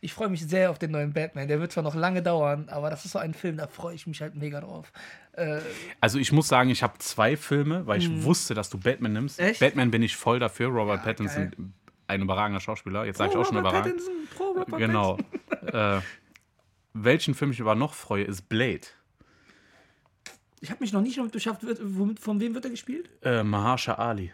[0.01, 1.47] Ich freue mich sehr auf den neuen Batman.
[1.47, 4.05] Der wird zwar noch lange dauern, aber das ist so ein Film, da freue ich
[4.05, 4.91] mich halt mega drauf.
[5.31, 5.61] Äh,
[6.01, 9.39] Also ich muss sagen, ich habe zwei Filme, weil ich wusste, dass du Batman nimmst.
[9.39, 9.61] Echt?
[9.61, 10.67] Batman bin ich voll dafür.
[10.67, 11.65] Robert Ja, Pattinson, geil.
[12.07, 13.05] ein überragender Schauspieler.
[13.05, 13.95] Jetzt sage ich auch schon überragend.
[13.95, 15.17] Pattinson, pro Robert Pattinson.
[15.71, 15.97] Genau.
[15.97, 16.01] äh,
[16.93, 18.81] welchen Film ich aber noch freue, ist Blade.
[20.59, 23.09] Ich habe mich noch nicht damit beschäftigt, wird- womit, von wem wird er gespielt?
[23.21, 24.31] Äh, Mahershala Ali.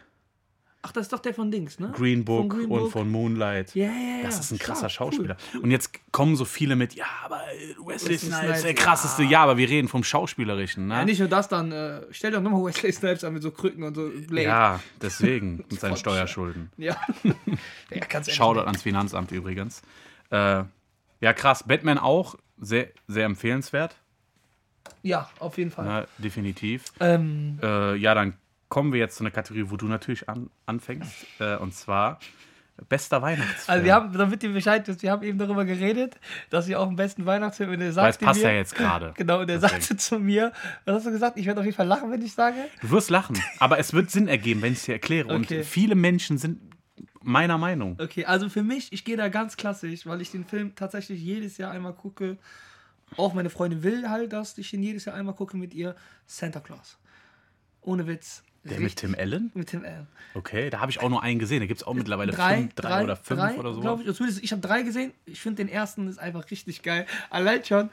[0.86, 1.92] Ach, das ist doch der von Dings, ne?
[1.96, 2.92] Green Book, Green und Book.
[2.92, 3.74] von Moonlight.
[3.74, 4.22] Ja, ja, ja.
[4.24, 5.38] Das ist ein krasser Stark, Schauspieler.
[5.54, 5.62] Cool.
[5.62, 7.40] Und jetzt kommen so viele mit, ja, aber
[7.86, 8.76] Wesley Wesley Snipes Snipes, der ja.
[8.76, 9.22] krasseste.
[9.22, 10.96] Ja, aber wir reden vom Schauspielerischen, ne?
[10.96, 13.82] Ja, nicht nur das, dann äh, stell doch nochmal Wesley Snipes an mit so Krücken
[13.82, 14.46] und so Blade.
[14.46, 16.70] Ja, deswegen mit seinen Steuerschulden.
[16.76, 17.00] Ja.
[17.90, 18.30] ja ganz.
[18.30, 19.80] Shoutout ans Finanzamt übrigens.
[20.28, 20.64] Äh,
[21.20, 21.64] ja, krass.
[21.66, 23.96] Batman auch sehr, sehr empfehlenswert.
[25.02, 25.84] Ja, auf jeden Fall.
[25.86, 26.84] Ne, definitiv.
[27.00, 28.34] Ähm, Äh, ja, dann
[28.68, 31.26] kommen wir jetzt zu einer Kategorie, wo du natürlich an, anfängst.
[31.38, 32.18] Äh, und zwar
[32.88, 33.72] bester Weihnachtsfilm.
[33.72, 36.18] also wir haben, damit ihr Bescheid wisst, wir haben eben darüber geredet,
[36.50, 38.74] dass wir auch einen besten Weihnachtsfilm und der Weil es sagte passt mir, ja jetzt
[38.74, 39.12] gerade.
[39.16, 39.80] Genau, und der Deswegen.
[39.80, 40.52] sagte zu mir,
[40.84, 41.38] was hast du gesagt?
[41.38, 42.56] Ich werde auf jeden Fall lachen, wenn ich sage.
[42.80, 45.32] Du wirst lachen, aber es wird Sinn ergeben, wenn ich es dir erkläre.
[45.32, 45.58] Okay.
[45.58, 46.60] Und viele Menschen sind
[47.22, 47.96] meiner Meinung.
[48.00, 51.58] Okay, also für mich, ich gehe da ganz klassisch, weil ich den Film tatsächlich jedes
[51.58, 52.38] Jahr einmal gucke.
[53.16, 55.94] Auch meine Freundin will halt, dass ich ihn jedes Jahr einmal gucke mit ihr.
[56.26, 56.98] Santa Claus.
[57.82, 58.42] Ohne Witz.
[58.64, 59.50] Der mit Tim Allen?
[59.54, 60.06] Mit Tim Allen.
[60.32, 61.60] Okay, da habe ich auch nur einen gesehen.
[61.60, 63.80] Da gibt es auch mittlerweile Drei, fünf, drei, oder fünf drei, oder so.
[63.80, 65.12] ich, zumindest, ich habe drei gesehen.
[65.26, 67.06] Ich finde den ersten ist einfach richtig geil.
[67.28, 67.90] Allein schon,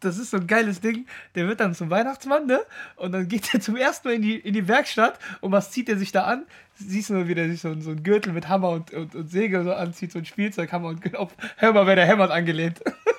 [0.00, 1.06] das ist so ein geiles Ding.
[1.36, 2.60] Der wird dann zum Weihnachtsmann, ne?
[2.96, 5.20] Und dann geht er zum ersten Mal in die, in die Werkstatt.
[5.40, 6.46] Und was zieht er sich da an?
[6.74, 9.30] Siehst du mal, wie der sich so, so einen Gürtel mit Hammer und, und, und
[9.30, 12.80] Säge so anzieht, so ein Spielzeughammer und auf Hammer, wer der hämmert angelehnt.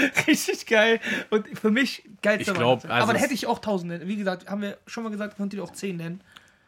[0.26, 1.00] Richtig geil.
[1.30, 4.08] Und für mich geilster Ich glaub, also Aber da hätte ich auch tausend nennen.
[4.08, 6.22] Wie gesagt, haben wir schon mal gesagt, könnt ihr auch zehn nennen.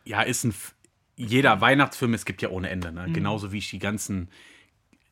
[0.05, 0.51] Ja, ist ein.
[0.51, 0.75] F
[1.15, 2.91] jeder Weihnachtsfilm, es gibt ja ohne Ende.
[2.91, 2.95] Mhm.
[2.95, 3.13] Ne?
[3.13, 4.29] Genauso wie ich die ganzen.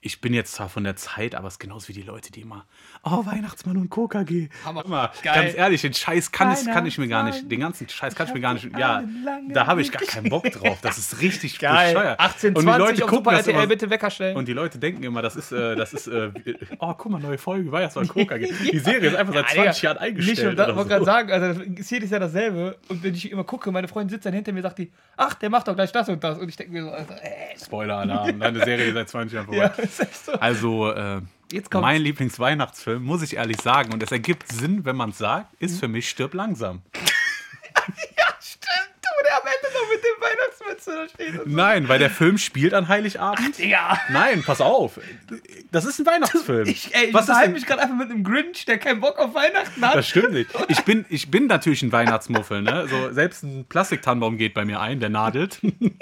[0.03, 2.41] Ich bin jetzt zwar von der Zeit, aber es ist genauso wie die Leute, die
[2.41, 2.65] immer.
[3.05, 4.49] Oh, Weihnachtsmann und KKG.
[4.65, 4.85] Hammer.
[4.87, 5.13] Immer.
[5.23, 7.51] Ganz ehrlich, den Scheiß kann, ich, kann ich mir gar nicht.
[7.51, 8.67] Den ganzen Scheiß kann ich mir gar nicht.
[8.79, 9.05] Ja,
[9.51, 10.79] da habe ich gar keinen Bock drauf.
[10.81, 11.93] Das ist richtig Geil.
[11.93, 12.19] bescheuert.
[12.19, 14.37] 18, und die 20 Leute gucken Super das RTL immer, bitte Wecker stellen.
[14.39, 16.31] Und die Leute denken immer, das ist, äh, das ist, äh,
[16.79, 18.53] oh, guck mal, neue Folge, Weihnachtsmann KKG.
[18.73, 20.39] Die Serie ist einfach seit 20 Jahren eingestellt.
[20.39, 20.89] Nicht nur das, wollte so.
[20.89, 22.79] gerade sagen, also das ist jedes Jahr dasselbe.
[22.89, 25.51] Und wenn ich immer gucke, meine Freundin sitzt dann hinter mir, sagt die, ach, der
[25.51, 26.39] macht doch gleich das und das.
[26.39, 29.73] Und ich denke mir so, also, äh, Spoiler-Alarm, deine Serie ist seit 20 Jahren vorbei.
[29.77, 30.33] ja, so.
[30.33, 31.21] Also, äh,
[31.73, 35.81] mein Lieblingsweihnachtsfilm, muss ich ehrlich sagen, und es ergibt Sinn, wenn man es sagt, ist
[35.81, 36.83] für mich Stirb langsam.
[38.17, 38.95] Ja, stimmt.
[39.03, 41.47] Du, der Ende noch mit dem Weihnachtsmütze da steht.
[41.47, 43.59] Nein, weil der Film spielt an Heiligabend.
[43.59, 43.99] Digga.
[44.11, 44.99] Nein, pass auf.
[45.71, 46.69] Das ist ein Weihnachtsfilm.
[46.69, 47.53] Ich, ey, ich Was denn?
[47.53, 49.95] mich gerade einfach mit einem Grinch, der keinen Bock auf Weihnachten hat.
[49.95, 50.51] Das stimmt nicht.
[50.69, 52.63] Ich bin, ich bin natürlich ein Weihnachtsmuffel.
[52.63, 52.87] Ne?
[52.89, 55.61] So, selbst ein Plastiktannenbaum geht bei mir ein, der nadelt.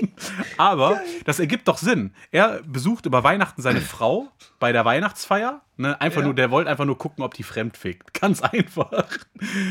[0.56, 2.12] Aber das ergibt doch Sinn.
[2.30, 4.28] Er besucht über Weihnachten seine Frau
[4.58, 5.62] bei der Weihnachtsfeier.
[5.76, 6.00] Ne?
[6.00, 6.26] Einfach Ja.
[6.26, 8.12] nur, der wollte einfach nur gucken, ob die fremd fickt.
[8.20, 9.06] Ganz einfach.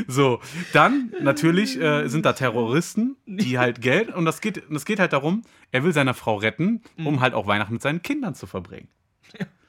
[0.07, 0.39] So,
[0.71, 5.13] dann natürlich äh, sind da Terroristen, die halt Geld und das geht, das geht halt
[5.13, 7.07] darum, er will seine Frau retten, Mhm.
[7.07, 8.89] um halt auch Weihnachten mit seinen Kindern zu verbringen.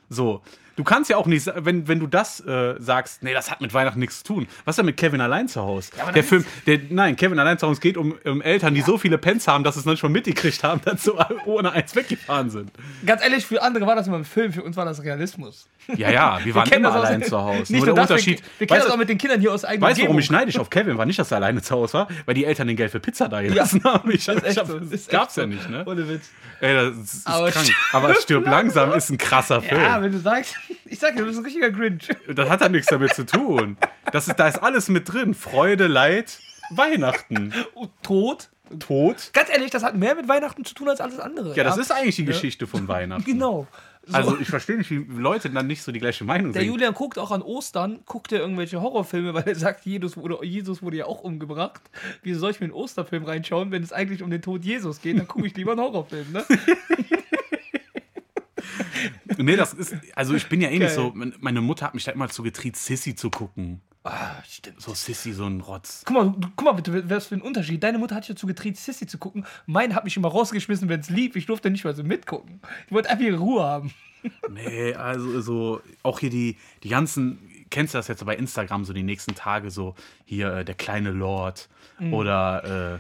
[0.08, 0.42] So,
[0.78, 3.74] Du kannst ja auch nicht, wenn, wenn du das äh, sagst, nee, das hat mit
[3.74, 4.46] Weihnachten nichts zu tun.
[4.64, 5.90] Was ist denn mit Kevin allein zu Hause?
[6.00, 8.96] aber der Film, der, nein, Kevin allein zu Hause geht um, um Eltern, die so
[8.96, 11.12] viele Pens haben, dass sie es noch nicht mal mitgekriegt haben, dass sie
[11.46, 12.70] ohne eins weggefahren sind.
[13.04, 15.66] Ganz ehrlich, für andere war das immer ein Film, für uns war das Realismus.
[15.96, 17.58] Ja, ja, wir waren kennen immer aus- allein zu Hause.
[17.60, 18.40] Nicht Nur nur der das, Unterschied.
[18.40, 20.30] Wir, wir kennen das auch mit den Kindern hier aus eigener weißt du, warum ich
[20.30, 21.06] neidisch auf Kevin war?
[21.06, 23.40] Nicht, dass er alleine zu Hause war, weil die Eltern den Geld für Pizza da
[23.42, 24.10] gelassen haben.
[24.12, 25.84] Ich, Das ist ich hab, so, das ist gab's echt ja nicht, ne?
[25.86, 26.28] Ohne Witz.
[26.60, 27.68] Ey, das ist Aber krank.
[27.92, 29.80] Aber Stirb langsam ist ein krasser Film.
[29.80, 32.08] Ja, wenn du sagst, ich sag dir, du bist ein richtiger Grinch.
[32.34, 33.76] Das hat ja nichts damit zu tun.
[34.12, 35.34] Das ist, da ist alles mit drin.
[35.34, 36.38] Freude, Leid,
[36.70, 38.50] Weihnachten, Und Tod.
[38.78, 39.30] Tod.
[39.32, 41.56] Ganz ehrlich, das hat mehr mit Weihnachten zu tun als alles andere.
[41.56, 43.24] Ja, das ist eigentlich die Geschichte von Weihnachten.
[43.38, 43.66] Genau.
[44.04, 44.14] So.
[44.14, 46.70] Also ich verstehe nicht, wie Leute dann nicht so die gleiche Meinung der sind.
[46.70, 50.82] Julian guckt auch an Ostern, guckt er irgendwelche Horrorfilme, weil er sagt, Jesus wurde, Jesus
[50.82, 51.82] wurde ja auch umgebracht.
[52.22, 55.18] Wieso soll ich mir einen Osterfilm reinschauen, wenn es eigentlich um den Tod Jesus geht?
[55.18, 56.44] Dann gucke ich lieber einen Horrorfilm, ne?
[59.36, 62.12] Nee, das ist, also ich bin ja eh nicht so, meine Mutter hat mich da
[62.12, 63.80] immer zu getrieben, Sissy zu gucken.
[64.04, 64.80] Ah, stimmt.
[64.80, 66.02] So Sissy, so ein Rotz.
[66.06, 67.82] Guck mal, guck mal bitte, was für ein Unterschied.
[67.82, 69.44] Deine Mutter hat dich dazu getrieben, Sissy zu gucken.
[69.66, 71.36] Meine hat mich immer rausgeschmissen, wenn es lief.
[71.36, 72.60] Ich durfte nicht mal so mitgucken.
[72.86, 73.92] Ich wollte einfach ihre Ruhe haben.
[74.50, 77.38] Nee, also so, auch hier die, die ganzen,
[77.70, 79.94] kennst du das jetzt so bei Instagram, so die nächsten Tage, so
[80.24, 81.68] hier äh, der kleine Lord
[82.00, 82.14] Mhm.
[82.14, 82.98] oder äh,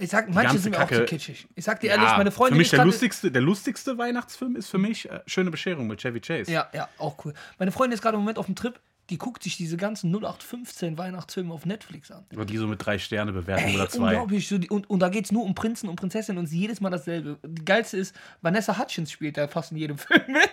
[0.00, 1.46] Ich sag, manche sind mir auch zu kitschig.
[1.54, 4.56] Ich sag dir ehrlich, ja, meine Freundin für mich ist der lustigste, der lustigste Weihnachtsfilm
[4.56, 6.50] ist für mich äh, Schöne Bescherung mit Chevy Chase.
[6.50, 7.34] Ja, ja, auch cool.
[7.58, 8.80] Meine Freundin ist gerade im Moment auf dem Trip.
[9.10, 12.24] Die guckt sich diese ganzen 0815 Weihnachtsfilme auf Netflix an.
[12.34, 14.10] Und die so mit drei Sterne Bewertung Ey, oder zwei.
[14.12, 14.48] unglaublich.
[14.48, 16.90] So die, und, und da geht es nur um Prinzen und Prinzessinnen und jedes Mal
[16.90, 17.38] dasselbe.
[17.46, 20.50] Die geilste ist, Vanessa Hutchins spielt da fast in jedem Film mit.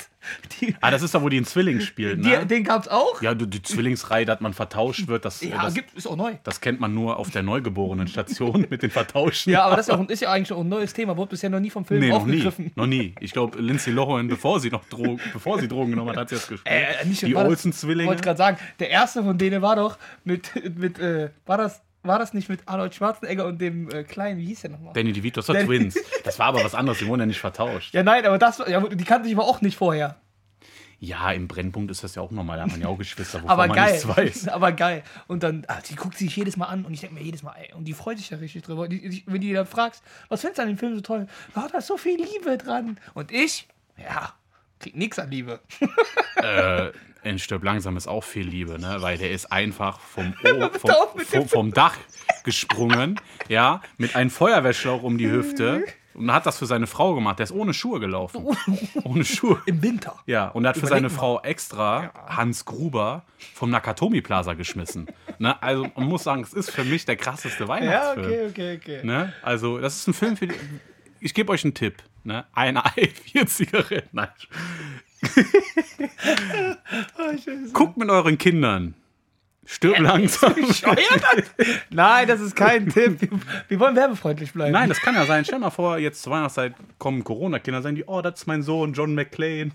[0.60, 2.46] Die, Ah, das ist da, wo die einen Zwilling spielt, die, ne?
[2.46, 3.22] Den gab's auch.
[3.22, 6.34] ja, du, die Zwillingsreihe, dass man vertauscht wird, das, Ja, das, gibt, ist auch neu.
[6.44, 9.54] das kennt man nur auf der Neugeborenen-Station mit den Vertauschten.
[9.54, 11.16] Ja, aber das ist ja, auch, ist ja eigentlich auch ein neues Thema.
[11.18, 12.34] Wurde bisher noch nie vom Film Nee, noch nie.
[12.34, 12.72] aufgegriffen.
[12.76, 13.14] Noch nie.
[13.20, 16.36] Ich glaube, Lindsay Lohan, bevor sie noch Drogen, bevor sie Drogen genommen hat, hat sie
[16.36, 16.74] das gespielt.
[16.74, 18.08] Äh, nicht, die Olsen-Zwillinge.
[18.10, 18.47] wollte gerade sagen,
[18.80, 22.62] der erste von denen war doch mit, mit äh, war das, war das nicht mit
[22.68, 24.94] Arnold Schwarzenegger und dem äh, kleinen, wie hieß der nochmal?
[24.94, 25.96] Danny DeVito, das war Danny- Twins.
[26.24, 27.94] Das war aber was anderes, die wurden ja nicht vertauscht.
[27.94, 30.18] Ja, nein, aber das, ja, die kannte ich aber auch nicht vorher.
[31.00, 33.52] Ja, im Brennpunkt ist das ja auch normal, da hat man ja auch Geschwister, wovon
[33.52, 33.92] Aber man geil.
[33.92, 34.48] nichts weiß.
[34.52, 35.04] Aber geil.
[35.28, 37.54] Und dann, ah, die guckt sich jedes Mal an und ich denke mir jedes Mal,
[37.56, 38.88] ey, und die freut sich da richtig drüber.
[38.88, 41.28] Die, die, wenn die dann fragst, was findest du an dem Film so toll?
[41.56, 43.00] Ja, da ist so viel Liebe dran.
[43.14, 43.68] Und ich,
[43.98, 44.34] ja,
[44.80, 45.60] krieg nix an Liebe.
[46.38, 46.92] äh,
[47.24, 48.98] in Stirb langsam ist auch viel Liebe, ne?
[49.00, 51.98] Weil der ist einfach vom, o vom, vom, vom Dach
[52.44, 53.20] gesprungen,
[53.50, 57.40] ja, mit einem Feuerwehrschlauch um die Hüfte und hat das für seine Frau gemacht.
[57.40, 58.46] Der ist ohne Schuhe gelaufen.
[59.04, 59.62] ohne Schuhe.
[59.66, 60.16] Im Winter.
[60.26, 61.16] Ja, und er hat für Überleg seine mal.
[61.16, 63.24] Frau extra Hans Gruber
[63.54, 65.08] vom Nakatomi Plaza geschmissen.
[65.38, 65.62] ne?
[65.62, 68.50] Also man muss sagen, es ist für mich der krasseste Weihnachtsfilm.
[68.50, 69.06] okay, okay.
[69.06, 69.34] Ne?
[69.42, 70.56] Also das ist ein Film für die,
[71.20, 72.02] Ich gebe euch einen Tipp.
[72.28, 72.46] Ne?
[72.54, 74.10] Ein Ei, vier Zigaretten.
[74.12, 74.28] Nein.
[77.74, 78.96] Guckt mit euren Kindern.
[79.66, 80.54] Stirb langsam.
[81.90, 83.22] Nein, das ist kein Tipp.
[83.22, 83.30] Wir,
[83.70, 84.74] wir wollen werbefreundlich bleiben.
[84.74, 85.46] Nein, das kann ja sein.
[85.46, 88.92] Stell mal vor, jetzt zur Weihnachtszeit kommen Corona-Kinder, sagen die, oh, das ist mein Sohn,
[88.94, 89.72] John McClane.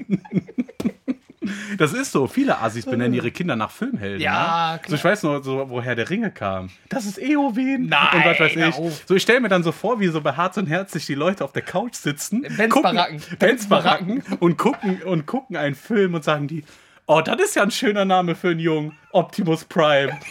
[1.78, 2.26] Das ist so.
[2.26, 4.20] Viele Assis benennen ihre Kinder nach Filmhelden.
[4.20, 4.78] Ja, ne?
[4.78, 4.80] klar.
[4.88, 6.70] So, ich weiß noch, so, woher der Ringe kam.
[6.88, 7.86] Das ist Eowyn.
[7.86, 8.64] Nein, Und was weiß ich.
[8.64, 9.02] auf.
[9.06, 11.44] So, ich stelle mir dann so vor, wie so bei Harz und Herzlich die Leute
[11.44, 12.42] auf der Couch sitzen.
[12.42, 13.22] Benz gucken- Baracken.
[13.38, 14.22] Benz Baracken.
[14.40, 16.64] Und gucken, und gucken einen Film und sagen die,
[17.06, 18.96] oh, das ist ja ein schöner Name für einen Jungen.
[19.12, 20.18] Optimus Prime.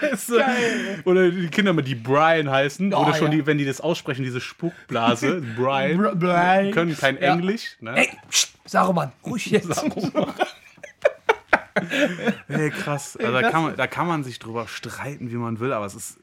[0.00, 0.34] weißt du?
[1.04, 2.92] Oder die Kinder mit die Brian heißen.
[2.94, 3.38] Oh, oder schon ja.
[3.38, 5.96] die, wenn die das aussprechen, diese Spuckblase, Brian.
[5.98, 6.70] Br- Brian.
[6.72, 7.34] Können kein Ja.
[7.34, 7.76] Englisch.
[7.80, 7.96] Ne?
[7.96, 9.84] Ey, pst, Saruman, ruhig jetzt.
[12.48, 13.16] Hey, krass.
[13.16, 15.94] Also da, kann man, da kann man sich drüber streiten, wie man will, aber es
[15.94, 16.18] ist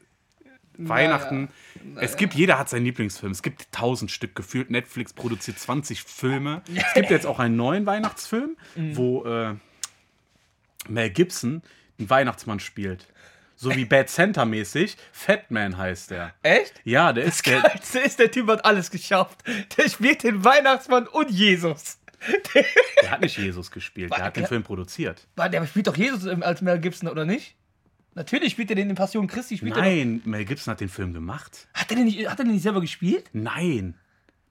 [0.76, 1.48] Weihnachten.
[1.96, 3.32] Es gibt, jeder hat seinen Lieblingsfilm.
[3.32, 4.70] Es gibt tausend Stück gefühlt.
[4.70, 6.62] Netflix produziert 20 Filme.
[6.72, 8.96] Es gibt jetzt auch einen neuen Weihnachtsfilm, Mhm.
[8.96, 9.54] wo äh,
[10.88, 11.62] Mel Gibson
[11.98, 13.06] einen Weihnachtsmann spielt.
[13.60, 14.96] So wie Bad Santa mäßig.
[15.10, 16.32] Fatman heißt der.
[16.44, 16.80] Echt?
[16.84, 17.60] Ja, der ist der.
[17.60, 19.42] Geilste ist, der Typ hat alles geschafft.
[19.76, 21.98] Der spielt den Weihnachtsmann und Jesus.
[22.54, 22.64] Der,
[23.02, 24.12] Der hat nicht Jesus gespielt.
[24.12, 25.26] Der hat den Film produziert.
[25.34, 27.56] Warte, der spielt doch Jesus als Mel Gibson, oder nicht?
[28.14, 29.56] Natürlich spielt er den in Passion Christi.
[29.58, 31.66] Spielt Nein, Mel Gibson hat den Film gemacht.
[31.74, 33.24] hat, er den nicht, hat er den nicht selber gespielt?
[33.32, 33.94] Nein.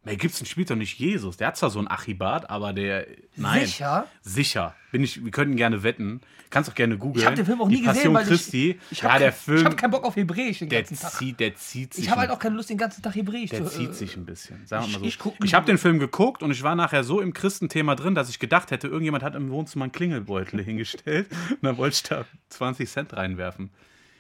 [0.08, 1.38] Mel Gibson spielt doch nicht Jesus.
[1.38, 3.08] Der hat zwar so einen Archibald, aber der.
[3.36, 3.66] Nein.
[3.66, 4.08] Sicher?
[4.22, 4.76] Sicher.
[4.92, 6.22] Bin ich, wir können gerne wetten.
[6.50, 7.20] Kannst auch gerne googeln.
[7.20, 8.70] Ich habe den Film auch nie Passion gesehen, weil Christi.
[8.90, 10.98] ich, ich ja, habe der kein, ich hab keinen Bock auf Hebräisch den der ganzen
[10.98, 11.12] Tag.
[11.12, 12.06] zieht, der zieht sich.
[12.06, 14.16] Ich habe halt auch keine Lust, den ganzen Tag Hebräisch der zu zieht äh, sich
[14.16, 14.66] ein bisschen.
[14.66, 15.06] Sagen wir ich- mal so.
[15.06, 18.16] ich guck- Ich habe den Film geguckt und ich war nachher so im Christenthema drin,
[18.16, 21.28] dass ich gedacht hätte, irgendjemand hat im Wohnzimmer einen Klingelbeutel hingestellt.
[21.50, 23.70] Und dann wollte ich da 20 Cent reinwerfen.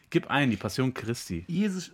[0.10, 1.46] Gib ein, die Passion Christi.
[1.48, 1.92] Jesus.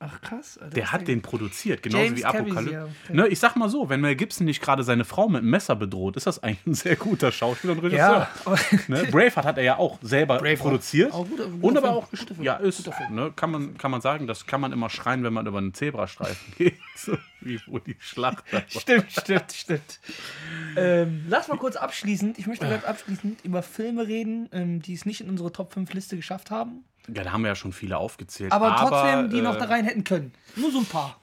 [0.00, 0.58] Ach krass.
[0.58, 2.72] Alter, Der hat den produziert, genauso James wie Apokalypse.
[2.72, 2.88] ja.
[3.12, 5.74] Ne, ich sag mal so, wenn Mel Gibson nicht gerade seine Frau mit einem Messer
[5.74, 8.28] bedroht, ist das eigentlich ein sehr guter Schauspieler und Regisseur.
[8.46, 8.54] Ja,
[8.86, 9.08] Ne?
[9.10, 10.58] Braveheart hat er ja auch selber Braveheart.
[10.60, 11.12] produziert.
[11.12, 12.42] Auch guter und aber auch Film.
[12.42, 15.46] ja, ist, ne, kann, man, kann man sagen, das kann man immer schreien, wenn man
[15.48, 16.78] über einen Zebrastreifen geht.
[16.96, 18.64] So wie wo die Schlacht da war.
[18.68, 20.00] Stimmt, stimmt, stimmt.
[20.76, 25.06] Ähm, lass mal kurz abschließend, ich möchte ganz abschließend über Filme reden, ähm, die es
[25.06, 26.84] nicht in unsere Top 5 Liste geschafft haben,
[27.14, 28.52] Ja, da haben wir ja schon viele aufgezählt.
[28.52, 30.32] aber, trotzdem, die äh, noch da rein hätten können.
[30.56, 31.18] Nur so ein paar.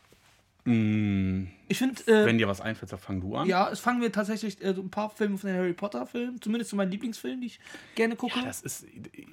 [0.66, 3.48] mh, Ich finde, äh, Wenn dir was einfällt, dann fang du an.
[3.48, 6.42] ja, es fangen wir tatsächlich äh, so ein paar Filme von den Harry Potter Filmen,
[6.42, 7.60] zumindest zu meinen Lieblingsfilmen, die ich
[7.96, 8.40] gerne gucke.
[8.44, 8.86] Das ist,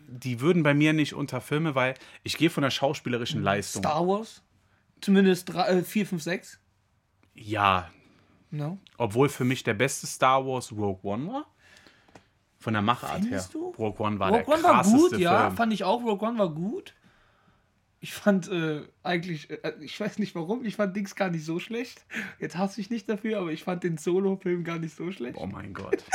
[0.08, 3.82] die würden bei mir nicht unter Filme, weil ich gehe von der schauspielerischen Leistung.
[3.82, 4.42] Star Wars,
[5.00, 6.58] zumindest 4, 5, 6.
[7.34, 7.90] Ja,
[8.54, 8.78] No.
[8.98, 11.46] obwohl für mich der beste Star Wars Rogue One war.
[12.62, 13.60] Von der Machart Findest her.
[13.60, 13.74] du?
[13.78, 15.56] Rogue One war Rogue der One war krasseste gut, ja, Film.
[15.56, 16.02] fand ich auch.
[16.02, 16.94] Rogue One war gut.
[18.00, 21.58] Ich fand äh, eigentlich, äh, ich weiß nicht warum, ich fand Dings gar nicht so
[21.60, 22.04] schlecht.
[22.40, 25.36] Jetzt hasse ich nicht dafür, aber ich fand den Solo-Film gar nicht so schlecht.
[25.38, 26.02] Oh mein Gott.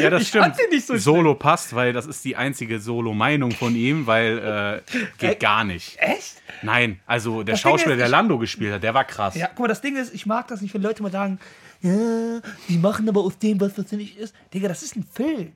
[0.00, 0.44] Ja, das Ich stimmt.
[0.44, 4.82] fand den nicht so Solo passt, weil das ist die einzige Solo-Meinung von ihm, weil
[4.88, 5.96] äh, geht Äh, gar nicht.
[5.98, 6.40] Echt?
[6.62, 9.34] Nein, also der Das Schauspieler, ist, der Lando gespielt hat, der war krass.
[9.34, 11.40] Ja, guck mal, das Ding ist, ich mag das nicht, wenn Leute mal sagen,
[11.82, 14.34] ja, die machen aber aus dem, was das nicht ist.
[14.52, 15.52] Digga, das ist ein Film.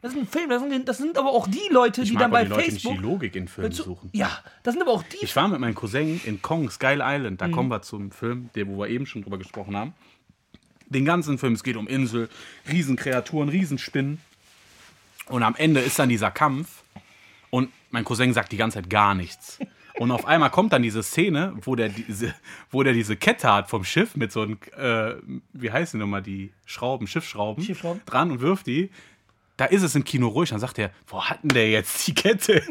[0.00, 2.24] Das ist ein Film, das sind, das sind aber auch die Leute, ich die dann
[2.26, 2.92] aber bei die Leute Facebook.
[2.92, 4.10] nicht die Logik in Filmen zu- suchen.
[4.12, 4.30] Ja,
[4.62, 5.16] das sind aber auch die.
[5.22, 7.32] Ich war mit meinem Cousin in Kong, Skull Island.
[7.32, 7.36] Mhm.
[7.38, 9.94] Da kommen wir zum Film, der, wo wir eben schon drüber gesprochen haben.
[10.86, 12.28] Den ganzen Film, es geht um Insel,
[12.70, 14.20] Riesenkreaturen, Riesenspinnen.
[15.26, 16.82] Und am Ende ist dann dieser Kampf.
[17.50, 19.58] Und mein Cousin sagt die ganze Zeit gar nichts.
[19.98, 22.34] Und auf einmal kommt dann diese Szene, wo der diese,
[22.70, 25.14] wo der diese Kette hat vom Schiff mit so einem, äh,
[25.52, 28.02] wie heißen nochmal die Schrauben, Schiffsschrauben, Schiffsschrauben.
[28.06, 28.90] dran und wirft die.
[29.56, 30.50] Da ist es im Kino ruhig.
[30.50, 32.62] Dann sagt er, wo hat denn der jetzt die Kette?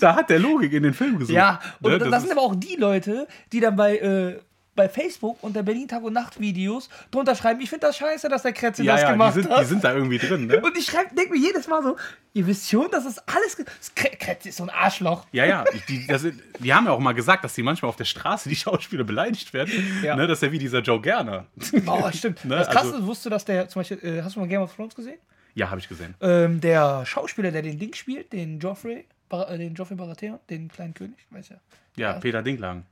[0.00, 1.34] da hat der Logik in den Film gesucht.
[1.34, 4.38] Ja, und Ne, das, das sind aber auch die Leute, die dann bei, äh,
[4.74, 8.42] bei Facebook unter Berlin Tag und Nacht Videos drunter schreiben, ich finde das scheiße, dass
[8.42, 9.60] der Kretze ja, das ja, die gemacht sind, hat.
[9.60, 10.60] die sind da irgendwie drin, ne?
[10.62, 11.96] und ich denke mir jedes Mal so,
[12.32, 13.56] ihr wisst schon, dass das alles.
[13.56, 15.26] Das Kre- Kretze ist so ein Arschloch.
[15.32, 16.24] Ja, ja, die, das
[16.58, 19.52] die haben ja auch mal gesagt, dass die manchmal auf der Straße die Schauspieler beleidigt
[19.52, 19.72] werden.
[20.02, 20.16] Ja.
[20.16, 21.46] Ne, das ist ja wie dieser Joe Gerner.
[21.84, 22.44] Boah, stimmt.
[22.44, 24.74] Ne, das krasse also- wusste, dass der, zum Beispiel, äh, hast du mal Game of
[24.74, 25.18] Thrones gesehen?
[25.54, 26.14] Ja, habe ich gesehen.
[26.22, 30.94] Ähm, der Schauspieler, der den Ding spielt, den Joffrey, äh, den Joffrey Baratheon, den kleinen
[30.94, 31.56] König, weiß ja.
[31.96, 32.18] Ja, Ja.
[32.20, 32.84] Peter Dinklage.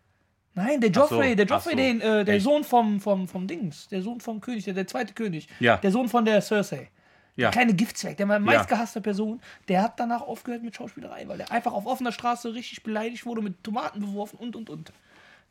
[0.55, 1.77] Nein, der Ach so, Joffrey, der Joffrey, so.
[1.77, 2.45] den, äh, der Echt?
[2.45, 5.77] Sohn vom, vom, vom Dings, der Sohn vom König, der, der zweite König, Ja.
[5.77, 6.89] der Sohn von der Cersei.
[7.37, 7.51] Ja.
[7.51, 8.39] Der kleine Giftzwerg, der Ja.
[8.39, 12.83] meistgehasste Person, der hat danach aufgehört mit Schauspielerei, weil der einfach auf offener Straße richtig
[12.83, 14.93] beleidigt wurde, mit Tomaten beworfen und und und.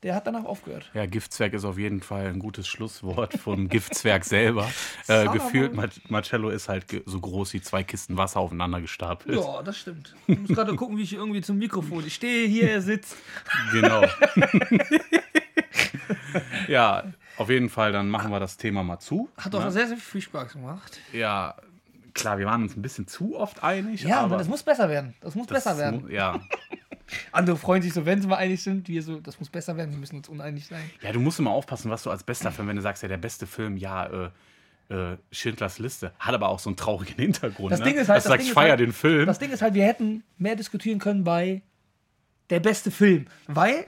[0.01, 0.89] Der hat danach aufgehört.
[0.93, 4.69] Ja, Giftzwerg ist auf jeden Fall ein gutes Schlusswort vom Giftzwerg selber.
[5.09, 9.37] Äh, gefühlt, Mar Marcello ist halt so groß wie zwei Kisten Wasser aufeinander gestapelt.
[9.37, 10.15] Ja, das stimmt.
[10.27, 12.05] Ich muss gerade gucken, wie ich irgendwie zum Mikrofon.
[12.07, 13.17] Ich stehe hier, er sitzt.
[13.73, 14.05] Genau.
[16.67, 17.03] ja,
[17.37, 19.29] auf jeden Fall, dann machen wir das Thema mal zu.
[19.37, 20.99] Hat doch sehr, sehr viel Spaß gemacht.
[21.11, 21.55] Ja,
[22.13, 24.03] klar, wir waren uns ein bisschen zu oft einig.
[24.03, 25.13] Ja, aber aber das muss besser werden.
[25.21, 26.01] Das muss das besser werden.
[26.03, 26.39] mu- Ja.
[27.31, 28.87] Andere freuen sich so, wenn sie mal einig sind.
[28.87, 30.89] Wir so, das muss besser werden, wir müssen uns uneinig sein.
[31.01, 33.17] ja, du musst immer aufpassen, was du als bester Film, wenn du sagst, ja, der
[33.17, 34.29] beste Film, ja, äh,
[34.93, 37.71] äh, Schindlers Liste, hat aber auch so einen traurigen Hintergrund.
[37.71, 37.85] Das ne?
[37.85, 39.25] Ding ist halt- dass du das sagst, Ding ich feier halt- den Film.
[39.27, 41.61] Das Ding ist halt, wir hätten mehr diskutieren können bei
[42.49, 43.27] der beste Film.
[43.47, 43.85] Weil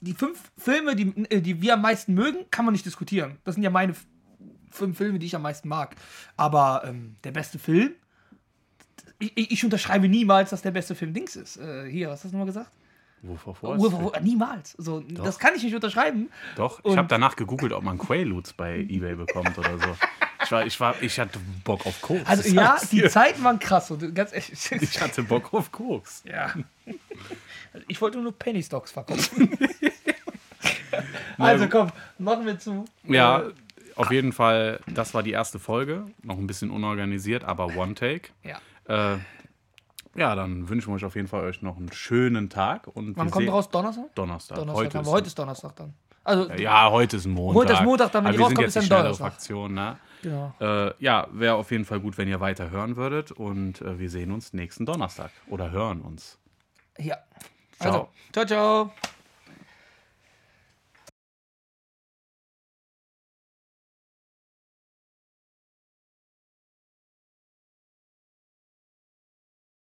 [0.00, 3.36] die fünf Filme, die, äh, die wir am meisten mögen, kann man nicht diskutieren.
[3.44, 3.94] Das sind ja meine
[4.70, 5.96] fünf Filme, die ich am meisten mag.
[6.36, 7.92] Aber ähm, der beste Film,
[9.18, 11.56] ich, ich unterschreibe niemals, dass der beste Film Dings ist.
[11.56, 12.70] Äh, hier, was hast du nochmal gesagt?
[13.22, 14.20] Wovor Wo, vorhast wo, du?
[14.22, 14.72] niemals.
[14.78, 16.28] So, das kann ich nicht unterschreiben.
[16.54, 19.96] Doch, ich habe danach gegoogelt, ob man Quaaludes bei Ebay bekommt oder so.
[20.44, 22.20] Ich, war, ich, war, ich hatte Bock auf Koks.
[22.26, 23.08] Also ja, die.
[23.08, 23.90] Zeiten waren krass.
[23.90, 24.52] Und ganz ehrlich,
[24.82, 26.22] Ich hatte Bock auf Koks.
[26.24, 26.52] Ja.
[27.88, 29.50] Ich wollte nur Penny Stocks verkaufen.
[31.38, 32.84] also komm, machen wir zu.
[33.04, 33.52] Ja, Äh,
[33.96, 36.06] auf jeden Fall, das war die erste Folge.
[36.22, 38.28] Noch ein bisschen unorganisiert, aber One Take.
[38.44, 38.60] ja.
[38.88, 39.16] Äh,
[40.16, 42.86] ja, dann wünschen wir euch auf jeden Fall euch noch einen schönen Tag.
[42.86, 43.68] Und Wann kommt raus?
[43.68, 44.14] Donnerstag?
[44.14, 44.56] Donnerstag.
[44.56, 44.84] Donnerstag.
[44.84, 45.94] Heute, ist, heute ist Donnerstag dann.
[46.24, 47.62] Also, Ja, heute ist Montag.
[47.62, 49.32] Heute ist Montag, dann, wenn Aber die wir sind rauskommt, jetzt ist dann Donnerstag.
[49.32, 49.96] Fraktion, ne?
[50.22, 50.54] genau.
[50.60, 53.30] Äh, ja, wäre auf jeden Fall gut, wenn ihr weiter hören würdet.
[53.30, 55.30] Und äh, wir sehen uns nächsten Donnerstag.
[55.48, 56.38] Oder hören uns.
[56.98, 57.18] Ja.
[57.78, 57.92] Ciao.
[57.92, 59.15] Also, ciao, ciao.